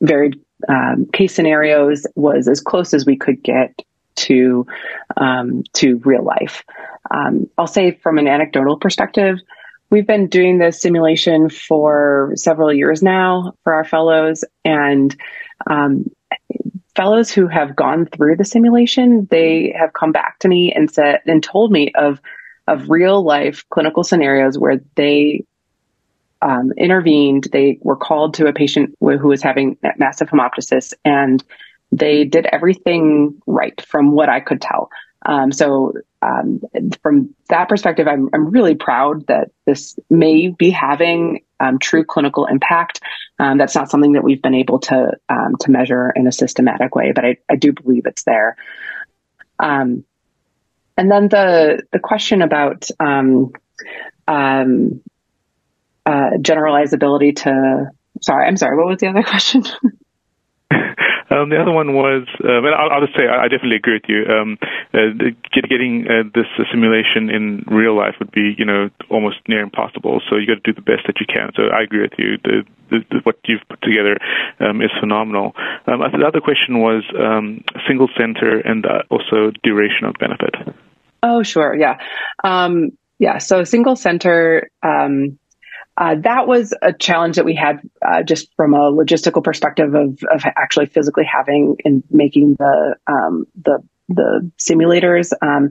varied 0.00 0.40
um, 0.68 1.06
case 1.12 1.34
scenarios 1.34 2.06
was 2.14 2.48
as 2.48 2.60
close 2.60 2.94
as 2.94 3.06
we 3.06 3.16
could 3.16 3.42
get 3.42 3.80
to 4.16 4.66
um, 5.16 5.62
to 5.74 5.98
real 5.98 6.24
life. 6.24 6.62
Um, 7.10 7.48
I'll 7.56 7.66
say 7.66 7.92
from 7.92 8.18
an 8.18 8.28
anecdotal 8.28 8.78
perspective. 8.78 9.38
We've 9.90 10.06
been 10.06 10.28
doing 10.28 10.58
this 10.58 10.80
simulation 10.80 11.48
for 11.50 12.32
several 12.36 12.72
years 12.72 13.02
now 13.02 13.54
for 13.64 13.72
our 13.74 13.82
fellows, 13.82 14.44
and 14.64 15.16
fellows 17.00 17.30
who 17.30 17.46
have 17.46 17.74
gone 17.74 18.04
through 18.04 18.36
the 18.36 18.44
simulation, 18.44 19.26
they 19.30 19.74
have 19.74 19.94
come 19.94 20.12
back 20.12 20.38
to 20.40 20.48
me 20.48 20.70
and 20.70 20.90
said 20.90 21.20
and 21.24 21.42
told 21.42 21.72
me 21.72 21.90
of 21.94 22.20
of 22.66 22.90
real 22.90 23.24
life 23.24 23.64
clinical 23.70 24.04
scenarios 24.04 24.58
where 24.58 24.80
they 24.96 25.42
um, 26.42 26.72
intervened. 26.76 27.48
They 27.52 27.78
were 27.80 27.96
called 27.96 28.34
to 28.34 28.48
a 28.48 28.52
patient 28.52 28.94
who 29.00 29.28
was 29.28 29.42
having 29.42 29.78
massive 29.96 30.28
hemoptysis, 30.28 30.92
and 31.02 31.42
they 31.90 32.24
did 32.24 32.44
everything 32.52 33.40
right 33.46 33.80
from 33.80 34.12
what 34.12 34.28
I 34.28 34.40
could 34.40 34.60
tell. 34.60 34.90
Um, 35.24 35.52
so 35.52 35.92
um, 36.22 36.60
from 37.02 37.34
that 37.48 37.68
perspective, 37.68 38.08
I'm, 38.08 38.28
I'm 38.32 38.50
really 38.50 38.74
proud 38.74 39.26
that 39.26 39.50
this 39.66 39.98
may 40.08 40.48
be 40.48 40.70
having 40.70 41.42
um, 41.60 41.78
true 41.78 42.04
clinical 42.04 42.46
impact. 42.46 43.00
Um, 43.38 43.58
that's 43.58 43.74
not 43.74 43.90
something 43.90 44.12
that 44.12 44.24
we've 44.24 44.42
been 44.42 44.54
able 44.54 44.78
to 44.80 45.12
um, 45.28 45.56
to 45.60 45.70
measure 45.70 46.10
in 46.14 46.26
a 46.26 46.32
systematic 46.32 46.94
way, 46.94 47.12
but 47.14 47.24
I, 47.24 47.36
I 47.50 47.56
do 47.56 47.72
believe 47.72 48.06
it's 48.06 48.24
there. 48.24 48.56
Um, 49.58 50.04
and 50.96 51.10
then 51.10 51.28
the 51.28 51.82
the 51.92 51.98
question 51.98 52.42
about 52.42 52.90
uh, 56.06 56.30
generalizability 56.38 57.36
to 57.36 57.90
sorry, 58.22 58.46
I'm 58.46 58.56
sorry. 58.56 58.76
What 58.76 58.88
was 58.88 58.98
the 58.98 59.08
other 59.08 59.22
question? 59.26 59.64
Um, 61.30 61.48
the 61.48 61.60
other 61.60 61.70
one 61.70 61.94
was, 61.94 62.26
um, 62.42 62.64
and 62.66 62.74
I'll, 62.74 62.90
I'll, 62.90 63.06
just 63.06 63.16
say 63.16 63.26
I, 63.26 63.44
I 63.44 63.48
definitely 63.48 63.76
agree 63.76 63.94
with 63.94 64.08
you. 64.08 64.26
Um, 64.26 64.58
uh, 64.92 65.14
get, 65.52 65.68
getting 65.68 66.06
uh, 66.10 66.24
this 66.34 66.46
uh, 66.58 66.64
simulation 66.70 67.30
in 67.30 67.64
real 67.66 67.96
life 67.96 68.14
would 68.18 68.32
be, 68.32 68.54
you 68.58 68.64
know, 68.64 68.90
almost 69.08 69.36
near 69.48 69.60
impossible. 69.60 70.20
So 70.28 70.36
you 70.36 70.46
got 70.46 70.62
to 70.64 70.72
do 70.72 70.74
the 70.74 70.82
best 70.82 71.06
that 71.06 71.20
you 71.20 71.26
can. 71.26 71.50
So 71.54 71.68
I 71.68 71.82
agree 71.82 72.02
with 72.02 72.18
you. 72.18 72.38
The, 72.42 72.62
the, 72.90 72.98
the, 73.10 73.18
what 73.22 73.36
you've 73.44 73.66
put 73.68 73.80
together 73.82 74.18
um, 74.60 74.82
is 74.82 74.90
phenomenal. 74.98 75.54
Um, 75.86 76.00
the 76.00 76.26
other 76.26 76.40
question 76.40 76.80
was 76.80 77.04
um, 77.18 77.62
single 77.86 78.08
center 78.18 78.58
and 78.58 78.84
uh, 78.84 79.02
also 79.10 79.52
duration 79.62 80.06
of 80.06 80.14
benefit. 80.18 80.54
Oh, 81.22 81.42
sure. 81.42 81.76
Yeah. 81.76 81.98
yeah. 83.18 83.38
So 83.38 83.64
single 83.64 83.96
center. 83.96 84.70
Um, 84.82 85.38
uh, 85.96 86.14
that 86.22 86.46
was 86.46 86.74
a 86.80 86.92
challenge 86.92 87.36
that 87.36 87.44
we 87.44 87.54
had 87.54 87.80
uh, 88.06 88.22
just 88.22 88.48
from 88.56 88.74
a 88.74 88.90
logistical 88.90 89.44
perspective 89.44 89.94
of, 89.94 90.18
of 90.30 90.42
actually 90.56 90.86
physically 90.86 91.24
having 91.24 91.76
and 91.84 92.02
making 92.10 92.56
the 92.58 92.96
um, 93.06 93.46
the 93.62 93.80
the 94.08 94.50
simulators. 94.58 95.32
Um, 95.42 95.70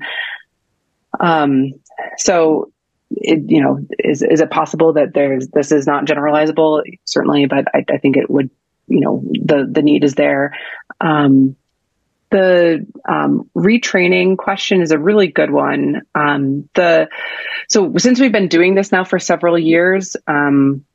um, 1.19 1.73
so, 2.17 2.71
it, 3.12 3.49
you 3.49 3.62
know, 3.62 3.79
is 3.97 4.21
is 4.21 4.41
it 4.41 4.51
possible 4.51 4.93
that 4.93 5.13
there's 5.13 5.47
this 5.47 5.71
is 5.71 5.88
not 5.88 6.05
generalizable? 6.05 6.84
Certainly, 7.05 7.47
but 7.47 7.65
I, 7.73 7.84
I 7.91 7.97
think 7.97 8.17
it 8.17 8.29
would. 8.29 8.49
You 8.91 9.01
know, 9.01 9.23
the 9.23 9.67
the 9.71 9.84
need 9.84 10.03
is 10.03 10.15
there. 10.15 10.58
Um, 10.99 11.55
the 12.32 12.86
um, 13.08 13.50
retraining 13.56 14.38
question 14.38 14.82
is 14.82 14.92
a 14.92 15.00
really 15.00 15.28
good 15.28 15.52
one. 15.52 16.02
Um, 16.15 16.70
the 16.76 17.10
so 17.68 17.94
since 17.98 18.20
we've 18.20 18.32
been 18.32 18.48
doing 18.48 18.76
this 18.76 18.92
now 18.92 19.04
for 19.04 19.20
several 19.20 19.58
years, 19.58 20.15
um, 20.28 20.86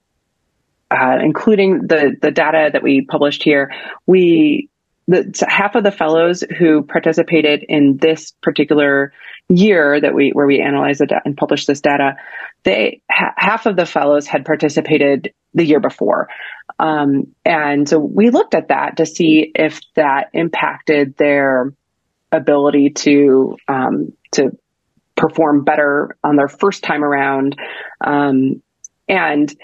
uh, 0.90 1.18
including 1.22 1.86
the 1.86 2.16
the 2.20 2.30
data 2.30 2.70
that 2.72 2.82
we 2.82 3.04
published 3.04 3.42
here, 3.42 3.72
we 4.06 4.68
the 5.06 5.44
half 5.48 5.74
of 5.74 5.84
the 5.84 5.92
fellows 5.92 6.42
who 6.58 6.82
participated 6.82 7.64
in 7.68 7.98
this 7.98 8.32
particular 8.42 9.12
year 9.48 10.00
that 10.00 10.14
we 10.14 10.30
where 10.30 10.46
we 10.46 10.60
analyzed 10.60 11.00
it 11.00 11.12
and 11.24 11.36
published 11.36 11.66
this 11.66 11.80
data, 11.80 12.16
they 12.62 13.02
ha- 13.10 13.34
half 13.36 13.66
of 13.66 13.76
the 13.76 13.86
fellows 13.86 14.26
had 14.26 14.44
participated 14.44 15.32
the 15.54 15.64
year 15.64 15.80
before. 15.80 16.28
Um, 16.78 17.34
and 17.44 17.88
so 17.88 17.98
we 17.98 18.30
looked 18.30 18.54
at 18.54 18.68
that 18.68 18.96
to 18.98 19.06
see 19.06 19.52
if 19.54 19.80
that 19.94 20.30
impacted 20.32 21.16
their 21.16 21.72
ability 22.32 22.90
to 22.90 23.56
um, 23.68 24.12
to 24.32 24.58
perform 25.16 25.64
better 25.64 26.16
on 26.24 26.36
their 26.36 26.48
first 26.48 26.82
time 26.82 27.04
around. 27.04 27.56
Um, 28.00 28.62
and 29.08 29.54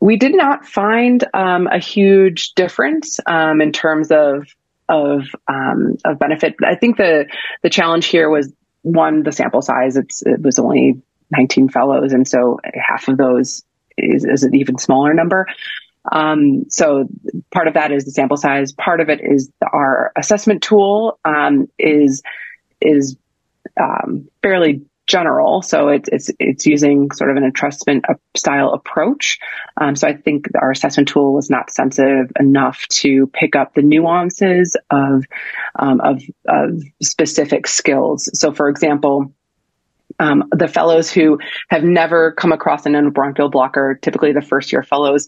we 0.00 0.16
did 0.16 0.34
not 0.34 0.66
find 0.66 1.24
um, 1.34 1.66
a 1.66 1.78
huge 1.78 2.52
difference 2.54 3.20
um, 3.26 3.60
in 3.60 3.72
terms 3.72 4.10
of 4.10 4.46
of 4.88 5.22
um, 5.48 5.96
of 6.04 6.18
benefit. 6.18 6.56
I 6.64 6.74
think 6.74 6.96
the 6.96 7.26
the 7.62 7.70
challenge 7.70 8.06
here 8.06 8.28
was 8.28 8.52
one 8.82 9.22
the 9.22 9.32
sample 9.32 9.62
size. 9.62 9.96
It's 9.96 10.22
it 10.22 10.42
was 10.42 10.58
only 10.58 11.00
19 11.30 11.68
fellows, 11.68 12.12
and 12.12 12.26
so 12.28 12.58
half 12.74 13.08
of 13.08 13.16
those 13.16 13.62
is, 13.96 14.24
is 14.24 14.42
an 14.42 14.54
even 14.54 14.78
smaller 14.78 15.14
number. 15.14 15.46
Um, 16.10 16.64
so 16.68 17.06
part 17.52 17.68
of 17.68 17.74
that 17.74 17.92
is 17.92 18.04
the 18.04 18.10
sample 18.10 18.36
size. 18.36 18.72
Part 18.72 19.00
of 19.00 19.08
it 19.08 19.20
is 19.22 19.50
our 19.62 20.12
assessment 20.16 20.62
tool 20.62 21.18
um, 21.24 21.68
is 21.78 22.22
is 22.80 23.16
um, 23.80 24.28
fairly 24.42 24.82
general, 25.06 25.62
so 25.62 25.88
it's 25.88 26.08
it's 26.10 26.30
it's 26.40 26.66
using 26.66 27.10
sort 27.12 27.30
of 27.30 27.36
an 27.36 27.48
entrustment 27.48 28.02
style 28.36 28.70
approach. 28.70 29.38
Um, 29.80 29.94
so 29.94 30.08
I 30.08 30.14
think 30.14 30.46
our 30.60 30.72
assessment 30.72 31.08
tool 31.08 31.34
was 31.34 31.50
not 31.50 31.70
sensitive 31.70 32.32
enough 32.38 32.84
to 32.88 33.28
pick 33.28 33.54
up 33.54 33.74
the 33.74 33.82
nuances 33.82 34.76
of 34.90 35.24
um, 35.78 36.00
of, 36.00 36.22
of 36.48 36.82
specific 37.00 37.68
skills. 37.68 38.28
So, 38.34 38.52
for 38.52 38.68
example 38.68 39.32
um, 40.22 40.44
the 40.52 40.68
fellows 40.68 41.10
who 41.10 41.40
have 41.68 41.82
never 41.82 42.30
come 42.32 42.52
across 42.52 42.86
an 42.86 42.92
endobronchial 42.92 43.50
blocker, 43.50 43.98
typically 44.00 44.32
the 44.32 44.40
first 44.40 44.72
year 44.72 44.84
fellows 44.84 45.26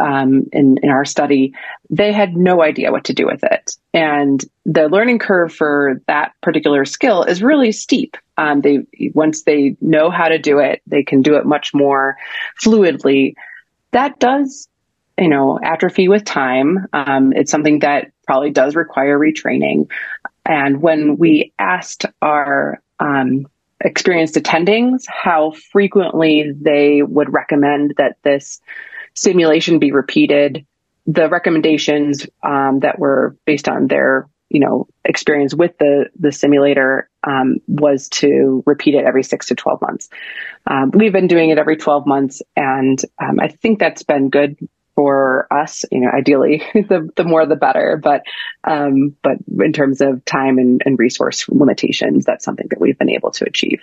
um, 0.00 0.48
in, 0.52 0.78
in 0.82 0.90
our 0.90 1.04
study, 1.04 1.54
they 1.88 2.12
had 2.12 2.36
no 2.36 2.60
idea 2.60 2.90
what 2.90 3.04
to 3.04 3.12
do 3.12 3.26
with 3.26 3.44
it. 3.44 3.76
And 3.92 4.44
the 4.66 4.88
learning 4.88 5.20
curve 5.20 5.54
for 5.54 6.00
that 6.08 6.32
particular 6.42 6.84
skill 6.84 7.22
is 7.22 7.44
really 7.44 7.70
steep. 7.70 8.16
Um, 8.36 8.60
they 8.60 8.86
once 9.14 9.42
they 9.42 9.76
know 9.80 10.10
how 10.10 10.26
to 10.26 10.38
do 10.38 10.58
it, 10.58 10.82
they 10.84 11.04
can 11.04 11.22
do 11.22 11.36
it 11.36 11.46
much 11.46 11.72
more 11.72 12.16
fluidly. 12.60 13.34
That 13.92 14.18
does, 14.18 14.66
you 15.16 15.28
know, 15.28 15.60
atrophy 15.62 16.08
with 16.08 16.24
time. 16.24 16.88
Um, 16.92 17.32
it's 17.32 17.52
something 17.52 17.78
that 17.80 18.10
probably 18.26 18.50
does 18.50 18.74
require 18.74 19.16
retraining. 19.16 19.88
And 20.44 20.82
when 20.82 21.18
we 21.18 21.52
asked 21.56 22.06
our 22.20 22.82
um, 22.98 23.46
experienced 23.84 24.34
attendings 24.34 25.04
how 25.06 25.52
frequently 25.70 26.52
they 26.58 27.02
would 27.02 27.32
recommend 27.32 27.94
that 27.98 28.16
this 28.22 28.60
simulation 29.14 29.78
be 29.78 29.92
repeated. 29.92 30.66
The 31.06 31.28
recommendations 31.28 32.26
um, 32.42 32.80
that 32.80 32.98
were 32.98 33.36
based 33.44 33.68
on 33.68 33.86
their 33.86 34.28
you 34.48 34.60
know 34.60 34.86
experience 35.04 35.54
with 35.54 35.76
the 35.78 36.06
the 36.18 36.32
simulator 36.32 37.10
um, 37.26 37.58
was 37.66 38.08
to 38.08 38.62
repeat 38.66 38.94
it 38.94 39.04
every 39.04 39.22
six 39.22 39.46
to 39.46 39.54
twelve 39.54 39.80
months. 39.82 40.08
Um, 40.66 40.90
we've 40.92 41.12
been 41.12 41.26
doing 41.26 41.50
it 41.50 41.58
every 41.58 41.76
twelve 41.76 42.06
months, 42.06 42.40
and 42.56 43.00
um, 43.18 43.38
I 43.40 43.48
think 43.48 43.78
that's 43.78 44.02
been 44.02 44.30
good 44.30 44.56
for 44.94 45.46
us. 45.52 45.84
You 45.90 46.00
know, 46.00 46.10
ideally, 46.10 46.62
the 46.74 47.08
the 47.16 47.24
more 47.24 47.46
the 47.46 47.56
better. 47.56 48.00
But 48.02 48.22
um, 48.64 49.16
but 49.22 49.38
in 49.60 49.72
terms 49.72 50.00
of 50.00 50.24
time 50.24 50.58
and, 50.58 50.82
and 50.84 50.98
resource 50.98 51.48
limitations, 51.48 52.24
that's 52.24 52.44
something 52.44 52.68
that 52.70 52.80
we've 52.80 52.98
been 52.98 53.10
able 53.10 53.30
to 53.32 53.44
achieve. 53.46 53.80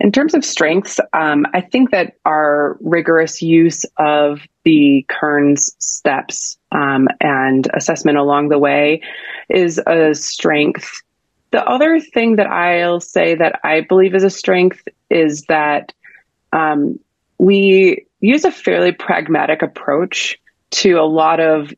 In 0.00 0.12
terms 0.12 0.34
of 0.34 0.44
strengths, 0.44 0.98
um, 1.12 1.46
I 1.54 1.60
think 1.60 1.90
that 1.90 2.14
our 2.24 2.76
rigorous 2.80 3.42
use 3.42 3.84
of 3.96 4.40
the 4.64 5.06
Kerns 5.08 5.74
steps 5.78 6.58
um, 6.72 7.08
and 7.20 7.68
assessment 7.74 8.18
along 8.18 8.48
the 8.48 8.58
way 8.58 9.02
is 9.48 9.80
a 9.86 10.14
strength. 10.14 11.02
The 11.52 11.64
other 11.64 12.00
thing 12.00 12.36
that 12.36 12.48
I'll 12.48 13.00
say 13.00 13.36
that 13.36 13.60
I 13.62 13.82
believe 13.82 14.14
is 14.14 14.24
a 14.24 14.30
strength 14.30 14.82
is 15.10 15.42
that 15.42 15.92
um, 16.52 16.98
we 17.38 18.06
use 18.24 18.44
a 18.44 18.50
fairly 18.50 18.92
pragmatic 18.92 19.62
approach 19.62 20.38
to 20.70 20.94
a 20.94 21.04
lot 21.04 21.40
of 21.40 21.72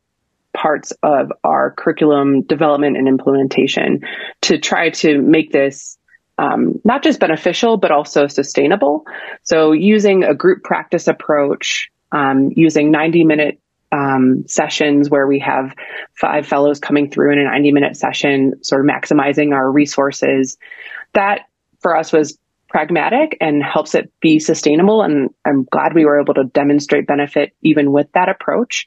parts 0.55 0.93
of 1.03 1.33
our 1.45 1.73
curriculum 1.73 2.43
development 2.43 2.97
and 2.97 3.09
implementation 3.09 4.01
to 4.41 4.59
try 4.59 4.91
to 4.91 5.21
make 5.21 5.53
this 5.53 5.99
um, 6.39 6.81
not 6.85 7.03
just 7.03 7.21
beneficial 7.21 7.77
but 7.77 7.91
also 7.91 8.27
sustainable. 8.27 9.07
So 9.43 9.73
using 9.73 10.25
a 10.25 10.35
group 10.35 10.63
practice 10.63 11.09
approach, 11.09 11.91
um, 12.13 12.51
using 12.55 12.91
90 12.91 13.25
minute 13.25 13.61
um, 13.93 14.47
sessions 14.47 15.11
where 15.11 15.27
we 15.27 15.41
have 15.41 15.75
five 16.15 16.47
fellows 16.47 16.81
coming 16.81 17.11
through 17.11 17.33
in 17.33 17.39
a 17.39 17.45
90 17.45 17.73
minute 17.73 17.97
session, 17.97 18.63
sort 18.63 18.85
of 18.85 18.91
maximizing 18.91 19.53
our 19.53 19.71
resources. 19.71 20.59
That 21.13 21.43
for 21.81 21.97
us 21.97 22.13
was 22.13 22.39
pragmatic 22.69 23.37
and 23.41 23.63
helps 23.63 23.95
it 23.95 24.13
be 24.21 24.39
sustainable. 24.39 25.03
And 25.03 25.31
I'm 25.45 25.65
glad 25.65 25.95
we 25.95 26.05
were 26.05 26.21
able 26.21 26.35
to 26.35 26.45
demonstrate 26.45 27.07
benefit 27.07 27.53
even 27.63 27.93
with 27.93 28.11
that 28.13 28.29
approach. 28.29 28.87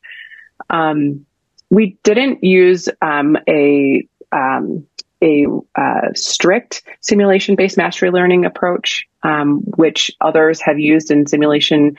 Um, 0.69 1.25
we 1.69 1.97
didn't 2.03 2.43
use 2.43 2.89
um, 3.01 3.37
a 3.47 4.07
um, 4.31 4.85
a 5.21 5.45
uh, 5.75 6.13
strict 6.13 6.83
simulation 7.01 7.55
based 7.55 7.77
mastery 7.77 8.09
learning 8.09 8.45
approach, 8.45 9.05
um, 9.23 9.59
which 9.75 10.11
others 10.21 10.61
have 10.61 10.79
used 10.79 11.11
in 11.11 11.27
simulation 11.27 11.97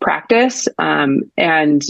practice. 0.00 0.68
Um, 0.78 1.30
and 1.36 1.82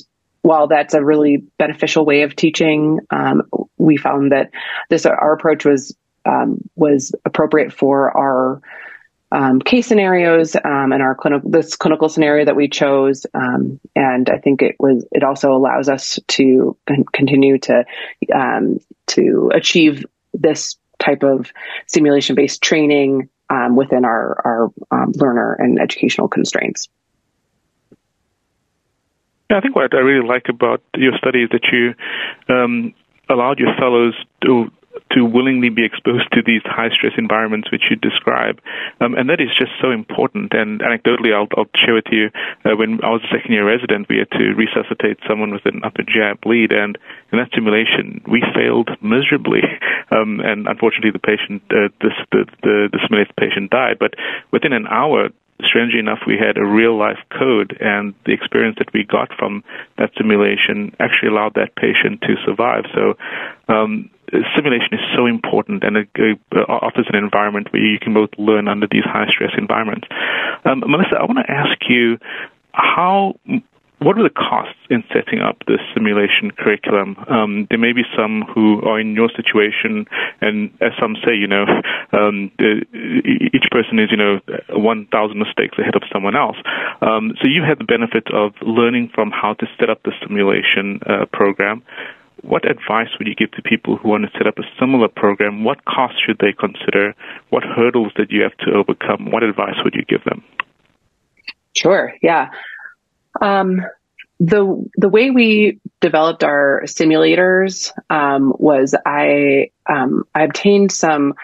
while 0.43 0.67
that's 0.67 0.95
a 0.95 1.05
really 1.05 1.45
beneficial 1.59 2.05
way 2.05 2.23
of 2.23 2.35
teaching, 2.35 2.99
um, 3.11 3.43
we 3.79 3.97
found 3.97 4.33
that 4.33 4.51
this 4.91 5.07
our 5.07 5.33
approach 5.33 5.65
was 5.65 5.95
um, 6.25 6.59
was 6.75 7.15
appropriate 7.25 7.73
for 7.73 8.17
our 8.17 8.61
um, 9.33 9.61
case 9.61 9.87
scenarios 9.87 10.55
um, 10.57 10.93
and 10.93 11.03
our 11.03 11.15
clinical 11.15 11.51
this 11.51 11.75
clinical 11.75 12.09
scenario 12.09 12.45
that 12.45 12.57
we 12.57 12.69
chose 12.69 13.27
um, 13.35 13.81
and 13.97 14.29
I 14.29 14.39
think 14.39 14.63
it 14.63 14.77
was 14.79 15.07
it 15.11 15.25
also 15.25 15.53
allows 15.53 15.89
us 15.89 16.19
to 16.29 16.77
con- 16.87 17.05
continue 17.13 17.59
to 17.59 17.85
um, 18.35 18.79
to 19.09 19.51
achieve 19.55 20.05
this 20.35 20.77
type 20.99 21.23
of 21.23 21.51
simulation 21.87 22.37
based 22.37 22.63
training 22.63 23.29
um, 23.49 23.75
within 23.75 24.05
our 24.05 24.41
our 24.45 24.73
um, 24.91 25.13
learner 25.17 25.55
and 25.59 25.81
educational 25.81 26.29
constraints. 26.29 26.89
Yeah, 29.51 29.59
I 29.59 29.61
think 29.61 29.75
what 29.75 29.95
I 29.95 29.99
really 29.99 30.27
like 30.27 30.47
about 30.49 30.83
your 30.95 31.17
study 31.19 31.43
is 31.43 31.51
that 31.51 31.65
you 31.73 31.95
allowed 33.29 33.59
your 33.59 33.75
fellows 33.79 34.15
to 34.45 34.71
to 35.15 35.25
willingly 35.25 35.69
be 35.69 35.85
exposed 35.85 36.31
to 36.33 36.43
these 36.43 36.63
high 36.65 36.91
stress 36.91 37.13
environments 37.17 37.71
which 37.71 37.85
you 37.91 37.97
describe. 37.97 38.61
Um, 39.01 39.15
and 39.15 39.29
that 39.31 39.41
is 39.41 39.49
just 39.59 39.73
so 39.81 39.91
important. 39.91 40.53
And 40.53 40.81
anecdotally, 40.81 41.35
I'll, 41.35 41.49
I'll 41.57 41.71
share 41.75 41.95
with 41.95 42.11
you 42.11 42.31
uh, 42.65 42.77
when 42.77 43.03
I 43.03 43.11
was 43.11 43.23
a 43.25 43.35
second 43.35 43.53
year 43.53 43.67
resident, 43.67 44.09
we 44.09 44.19
had 44.19 44.31
to 44.33 44.55
resuscitate 44.55 45.19
someone 45.29 45.53
with 45.53 45.67
an 45.67 45.83
upper 45.85 46.03
GI 46.03 46.41
bleed. 46.43 46.73
And 46.73 46.99
in 47.33 47.39
that 47.39 47.51
simulation, 47.55 48.23
we 48.27 48.43
failed 48.55 48.91
miserably. 49.01 49.63
Um, 50.13 50.41
and 50.41 50.69
unfortunately, 50.69 51.11
the 51.11 51.19
patient, 51.19 51.63
uh, 51.71 51.89
this, 52.03 52.13
the, 52.33 52.45
the, 52.63 52.91
the 52.93 52.99
simulated 53.01 53.35
patient 53.35 53.71
died. 53.71 53.99
But 53.99 54.13
within 54.51 54.75
an 54.75 54.87
hour, 54.87 55.31
strangely 55.65 55.99
enough, 55.99 56.21
we 56.27 56.37
had 56.39 56.57
a 56.57 56.65
real 56.65 56.97
life 56.97 57.19
code, 57.31 57.77
and 57.81 58.15
the 58.27 58.33
experience 58.33 58.77
that 58.79 58.93
we 58.93 59.05
got 59.05 59.31
from 59.39 59.65
that 59.99 60.11
simulation 60.17 60.95
actually 61.01 61.29
allowed 61.29 61.55
that 61.55 61.75
patient 61.77 62.21
to 62.23 62.37
survive. 62.45 62.85
So, 62.95 63.15
um, 63.69 64.11
simulation 64.57 64.95
is 64.95 65.01
so 65.15 65.27
important 65.27 65.85
and 65.85 65.97
it, 65.97 66.09
uh, 66.57 66.61
offers 66.69 67.07
an 67.09 67.17
environment 67.17 67.73
where 67.73 67.83
you 67.83 67.99
can 67.99 68.15
both 68.15 68.31
learn 68.39 68.69
under 68.69 68.87
these 68.91 69.05
high 69.05 69.29
stress 69.29 69.53
environments. 69.59 70.09
Um, 70.65 70.81
Melissa, 70.87 71.17
I 71.21 71.25
want 71.25 71.39
to 71.45 71.51
ask 71.51 71.77
you 71.89 72.19
how 72.73 73.35
what 74.03 74.19
are 74.19 74.23
the 74.23 74.31
costs 74.31 74.79
in 74.91 75.05
setting 75.13 75.41
up 75.41 75.63
this 75.67 75.81
simulation 75.95 76.51
curriculum? 76.51 77.17
Um, 77.29 77.67
there 77.71 77.79
may 77.79 77.93
be 77.93 78.03
some 78.17 78.43
who 78.43 78.83
are 78.83 79.01
in 79.01 79.15
your 79.15 79.31
situation, 79.31 80.07
and 80.41 80.71
as 80.81 80.93
some 81.01 81.17
say, 81.25 81.35
you 81.35 81.47
know, 81.47 81.65
um, 82.13 82.51
each 82.61 83.69
person 83.71 83.99
is, 83.99 84.11
you 84.11 84.17
know, 84.17 84.41
1,000 84.71 85.39
mistakes 85.39 85.79
ahead 85.79 85.95
of 85.95 86.03
someone 86.13 86.37
else. 86.37 86.57
Um, 87.01 87.35
so 87.41 87.49
you 87.49 87.63
had 87.63 87.79
the 87.79 87.85
benefit 87.85 88.31
of 88.33 88.55
learning 88.63 89.11
from 89.15 89.31
how 89.31 89.55
to 89.55 89.67
set 89.79 89.91
up 89.91 90.03
the 90.03 90.13
simulation 90.21 91.01
uh, 91.07 91.27
program 91.33 91.83
what 92.43 92.69
advice 92.69 93.09
would 93.19 93.29
you 93.29 93.37
give 93.37 93.53
to 93.53 93.63
people 93.63 93.97
who 93.97 94.09
want 94.09 94.25
to 94.25 94.31
set 94.37 94.49
up 94.49 94.59
a 94.59 94.65
similar 94.79 95.07
program? 95.07 95.63
What 95.63 95.85
costs 95.85 96.21
should 96.21 96.39
they 96.39 96.53
consider? 96.53 97.15
What 97.51 97.63
hurdles 97.63 98.13
did 98.15 98.33
you 98.33 98.43
have 98.43 98.57
to 98.59 98.73
overcome? 98.73 99.31
What 99.31 99.45
advice 99.45 99.77
would 99.85 99.95
you 99.95 100.05
give 100.05 100.25
them? 100.25 100.43
Sure. 101.75 102.13
Yeah. 102.21 102.51
Um, 103.41 103.83
the 104.41 104.91
the 104.97 105.09
way 105.09 105.31
we 105.31 105.79
developed 106.01 106.43
our 106.43 106.83
simulators 106.87 107.93
um, 108.11 108.53
was 108.59 108.95
I 109.07 109.71
um, 109.89 110.25
I 110.35 110.43
obtained 110.43 110.91
some 110.91 111.35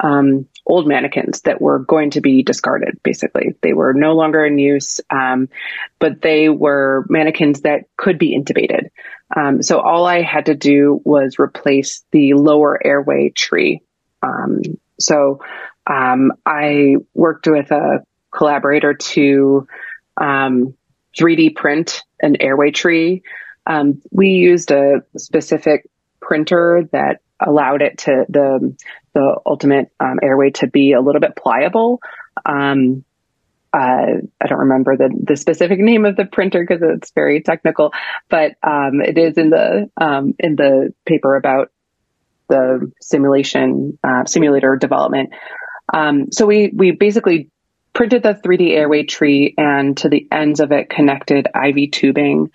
um, 0.00 0.48
old 0.66 0.88
mannequins 0.88 1.42
that 1.42 1.60
were 1.60 1.78
going 1.78 2.10
to 2.10 2.20
be 2.20 2.42
discarded. 2.42 3.00
Basically, 3.02 3.54
they 3.62 3.72
were 3.72 3.94
no 3.94 4.14
longer 4.14 4.44
in 4.44 4.58
use, 4.58 5.00
um, 5.08 5.48
but 6.00 6.20
they 6.20 6.48
were 6.48 7.06
mannequins 7.08 7.60
that 7.62 7.84
could 7.96 8.18
be 8.18 8.36
intubated. 8.36 8.88
Um, 9.34 9.62
so 9.62 9.80
all 9.80 10.06
I 10.06 10.22
had 10.22 10.46
to 10.46 10.54
do 10.54 11.00
was 11.04 11.38
replace 11.38 12.04
the 12.10 12.34
lower 12.34 12.78
airway 12.84 13.30
tree. 13.30 13.82
Um, 14.22 14.62
so 14.98 15.40
um, 15.86 16.32
I 16.44 16.96
worked 17.14 17.46
with 17.46 17.70
a 17.70 18.04
collaborator 18.32 18.94
to 18.94 19.66
3D 21.16 21.48
um, 21.48 21.54
print 21.54 22.02
an 22.20 22.36
airway 22.40 22.70
tree. 22.70 23.22
Um, 23.66 24.02
we 24.10 24.30
used 24.30 24.70
a 24.70 25.02
specific 25.16 25.88
printer 26.20 26.88
that 26.92 27.20
allowed 27.40 27.82
it 27.82 27.98
to 27.98 28.24
the 28.28 28.76
the 29.14 29.40
ultimate 29.46 29.90
um, 30.00 30.18
airway 30.22 30.50
to 30.50 30.66
be 30.66 30.92
a 30.92 31.00
little 31.00 31.20
bit 31.20 31.36
pliable. 31.36 32.00
Um, 32.44 33.04
uh, 33.72 34.22
I 34.40 34.46
don't 34.46 34.60
remember 34.60 34.96
the, 34.96 35.10
the 35.24 35.36
specific 35.36 35.78
name 35.78 36.06
of 36.06 36.16
the 36.16 36.24
printer 36.24 36.64
because 36.66 36.82
it's 36.82 37.12
very 37.12 37.42
technical, 37.42 37.92
but 38.30 38.52
um, 38.62 39.02
it 39.02 39.18
is 39.18 39.36
in 39.36 39.50
the 39.50 39.90
um, 40.00 40.34
in 40.38 40.56
the 40.56 40.94
paper 41.04 41.36
about 41.36 41.70
the 42.48 42.90
simulation 43.00 43.98
uh, 44.02 44.24
simulator 44.24 44.76
development. 44.76 45.30
Um, 45.92 46.32
so 46.32 46.46
we 46.46 46.72
we 46.74 46.92
basically 46.92 47.50
printed 47.98 48.22
the 48.22 48.32
3D 48.32 48.76
airway 48.76 49.02
tree 49.02 49.54
and 49.58 49.96
to 49.96 50.08
the 50.08 50.28
ends 50.30 50.60
of 50.60 50.70
it 50.70 50.88
connected 50.88 51.48
IV 51.52 51.90
tubing. 51.90 52.52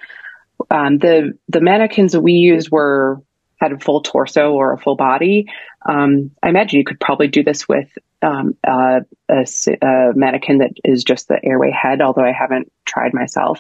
Um, 0.72 1.00
the 1.00 1.38
the 1.50 1.60
mannequins 1.60 2.16
we 2.16 2.32
used 2.32 2.72
were 2.72 3.22
had 3.60 3.74
a 3.74 3.80
full 3.80 4.02
torso 4.02 4.54
or 4.54 4.72
a 4.72 4.78
full 4.78 4.96
body. 4.96 5.48
Um, 5.86 6.32
I 6.42 6.48
imagine 6.48 6.80
you 6.80 6.86
could 6.86 7.02
probably 7.02 7.28
do 7.28 7.44
this 7.44 7.68
with 7.68 7.90
um, 8.22 8.56
a, 8.64 9.02
a, 9.30 10.12
mannequin 10.16 10.60
that 10.60 10.72
is 10.86 11.04
just 11.04 11.28
the 11.28 11.44
airway 11.44 11.72
head, 11.72 12.02
although 12.02 12.24
I 12.24 12.32
haven't 12.32 12.72
tried 12.86 13.14
myself. 13.14 13.60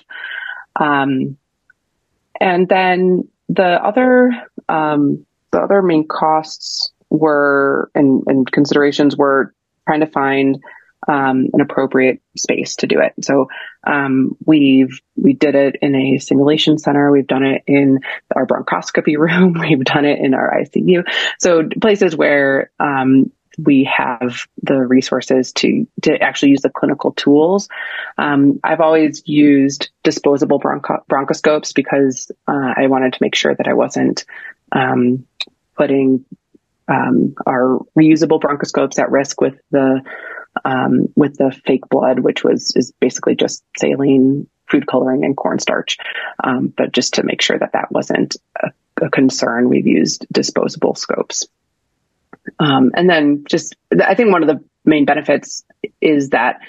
Um, 0.77 1.37
and 2.39 2.69
then 2.69 3.27
the 3.49 3.85
other 3.85 4.31
um, 4.69 5.25
the 5.51 5.59
other 5.59 5.81
main 5.81 6.07
costs 6.07 6.93
were 7.09 7.91
and, 7.93 8.23
and 8.25 8.49
considerations 8.49 9.17
were 9.17 9.53
trying 9.85 9.99
to 9.99 10.07
find 10.07 10.63
um, 11.07 11.47
an 11.53 11.61
appropriate 11.61 12.21
space 12.37 12.77
to 12.77 12.87
do 12.87 12.99
it. 12.99 13.13
So 13.23 13.47
um, 13.85 14.35
we've 14.45 15.01
we 15.15 15.33
did 15.33 15.55
it 15.55 15.77
in 15.81 15.95
a 15.95 16.17
simulation 16.19 16.77
center. 16.77 17.11
We've 17.11 17.27
done 17.27 17.43
it 17.43 17.63
in 17.67 17.99
our 18.35 18.45
bronchoscopy 18.45 19.17
room. 19.17 19.57
We've 19.59 19.83
done 19.83 20.05
it 20.05 20.19
in 20.19 20.33
our 20.33 20.53
ICU. 20.61 21.03
So 21.39 21.67
places 21.81 22.15
where 22.15 22.71
um, 22.79 23.31
we 23.57 23.83
have 23.83 24.47
the 24.61 24.77
resources 24.79 25.51
to 25.53 25.87
to 26.03 26.17
actually 26.21 26.49
use 26.49 26.61
the 26.61 26.69
clinical 26.69 27.11
tools. 27.11 27.69
Um, 28.17 28.59
I've 28.63 28.81
always 28.81 29.23
used 29.25 29.89
disposable 30.03 30.59
broncho- 30.59 31.03
bronchoscopes 31.09 31.73
because 31.73 32.31
uh, 32.47 32.73
I 32.75 32.87
wanted 32.87 33.13
to 33.13 33.19
make 33.21 33.35
sure 33.35 33.53
that 33.53 33.67
I 33.67 33.73
wasn't 33.73 34.25
um, 34.71 35.27
putting 35.75 36.25
um, 36.87 37.35
our 37.45 37.79
reusable 37.97 38.41
bronchoscopes 38.41 38.99
at 38.99 39.11
risk 39.11 39.39
with 39.39 39.55
the 39.71 40.01
um, 40.65 41.07
with 41.15 41.37
the 41.37 41.51
fake 41.65 41.87
blood, 41.89 42.19
which 42.19 42.43
was 42.43 42.73
is 42.75 42.93
basically 42.99 43.35
just 43.35 43.63
saline 43.77 44.47
food 44.69 44.87
coloring 44.87 45.23
and 45.23 45.35
cornstarch. 45.35 45.97
Um, 46.43 46.73
but 46.75 46.91
just 46.91 47.15
to 47.15 47.23
make 47.23 47.41
sure 47.41 47.57
that 47.57 47.73
that 47.73 47.91
wasn't 47.91 48.35
a, 48.61 48.71
a 49.05 49.09
concern, 49.09 49.69
we've 49.69 49.87
used 49.87 50.25
disposable 50.31 50.95
scopes. 50.95 51.47
Um, 52.59 52.91
and 52.95 53.09
then 53.09 53.45
just, 53.47 53.75
I 54.03 54.15
think 54.15 54.31
one 54.31 54.43
of 54.43 54.49
the 54.49 54.63
main 54.85 55.05
benefits 55.05 55.63
is 56.01 56.29
that 56.29 56.59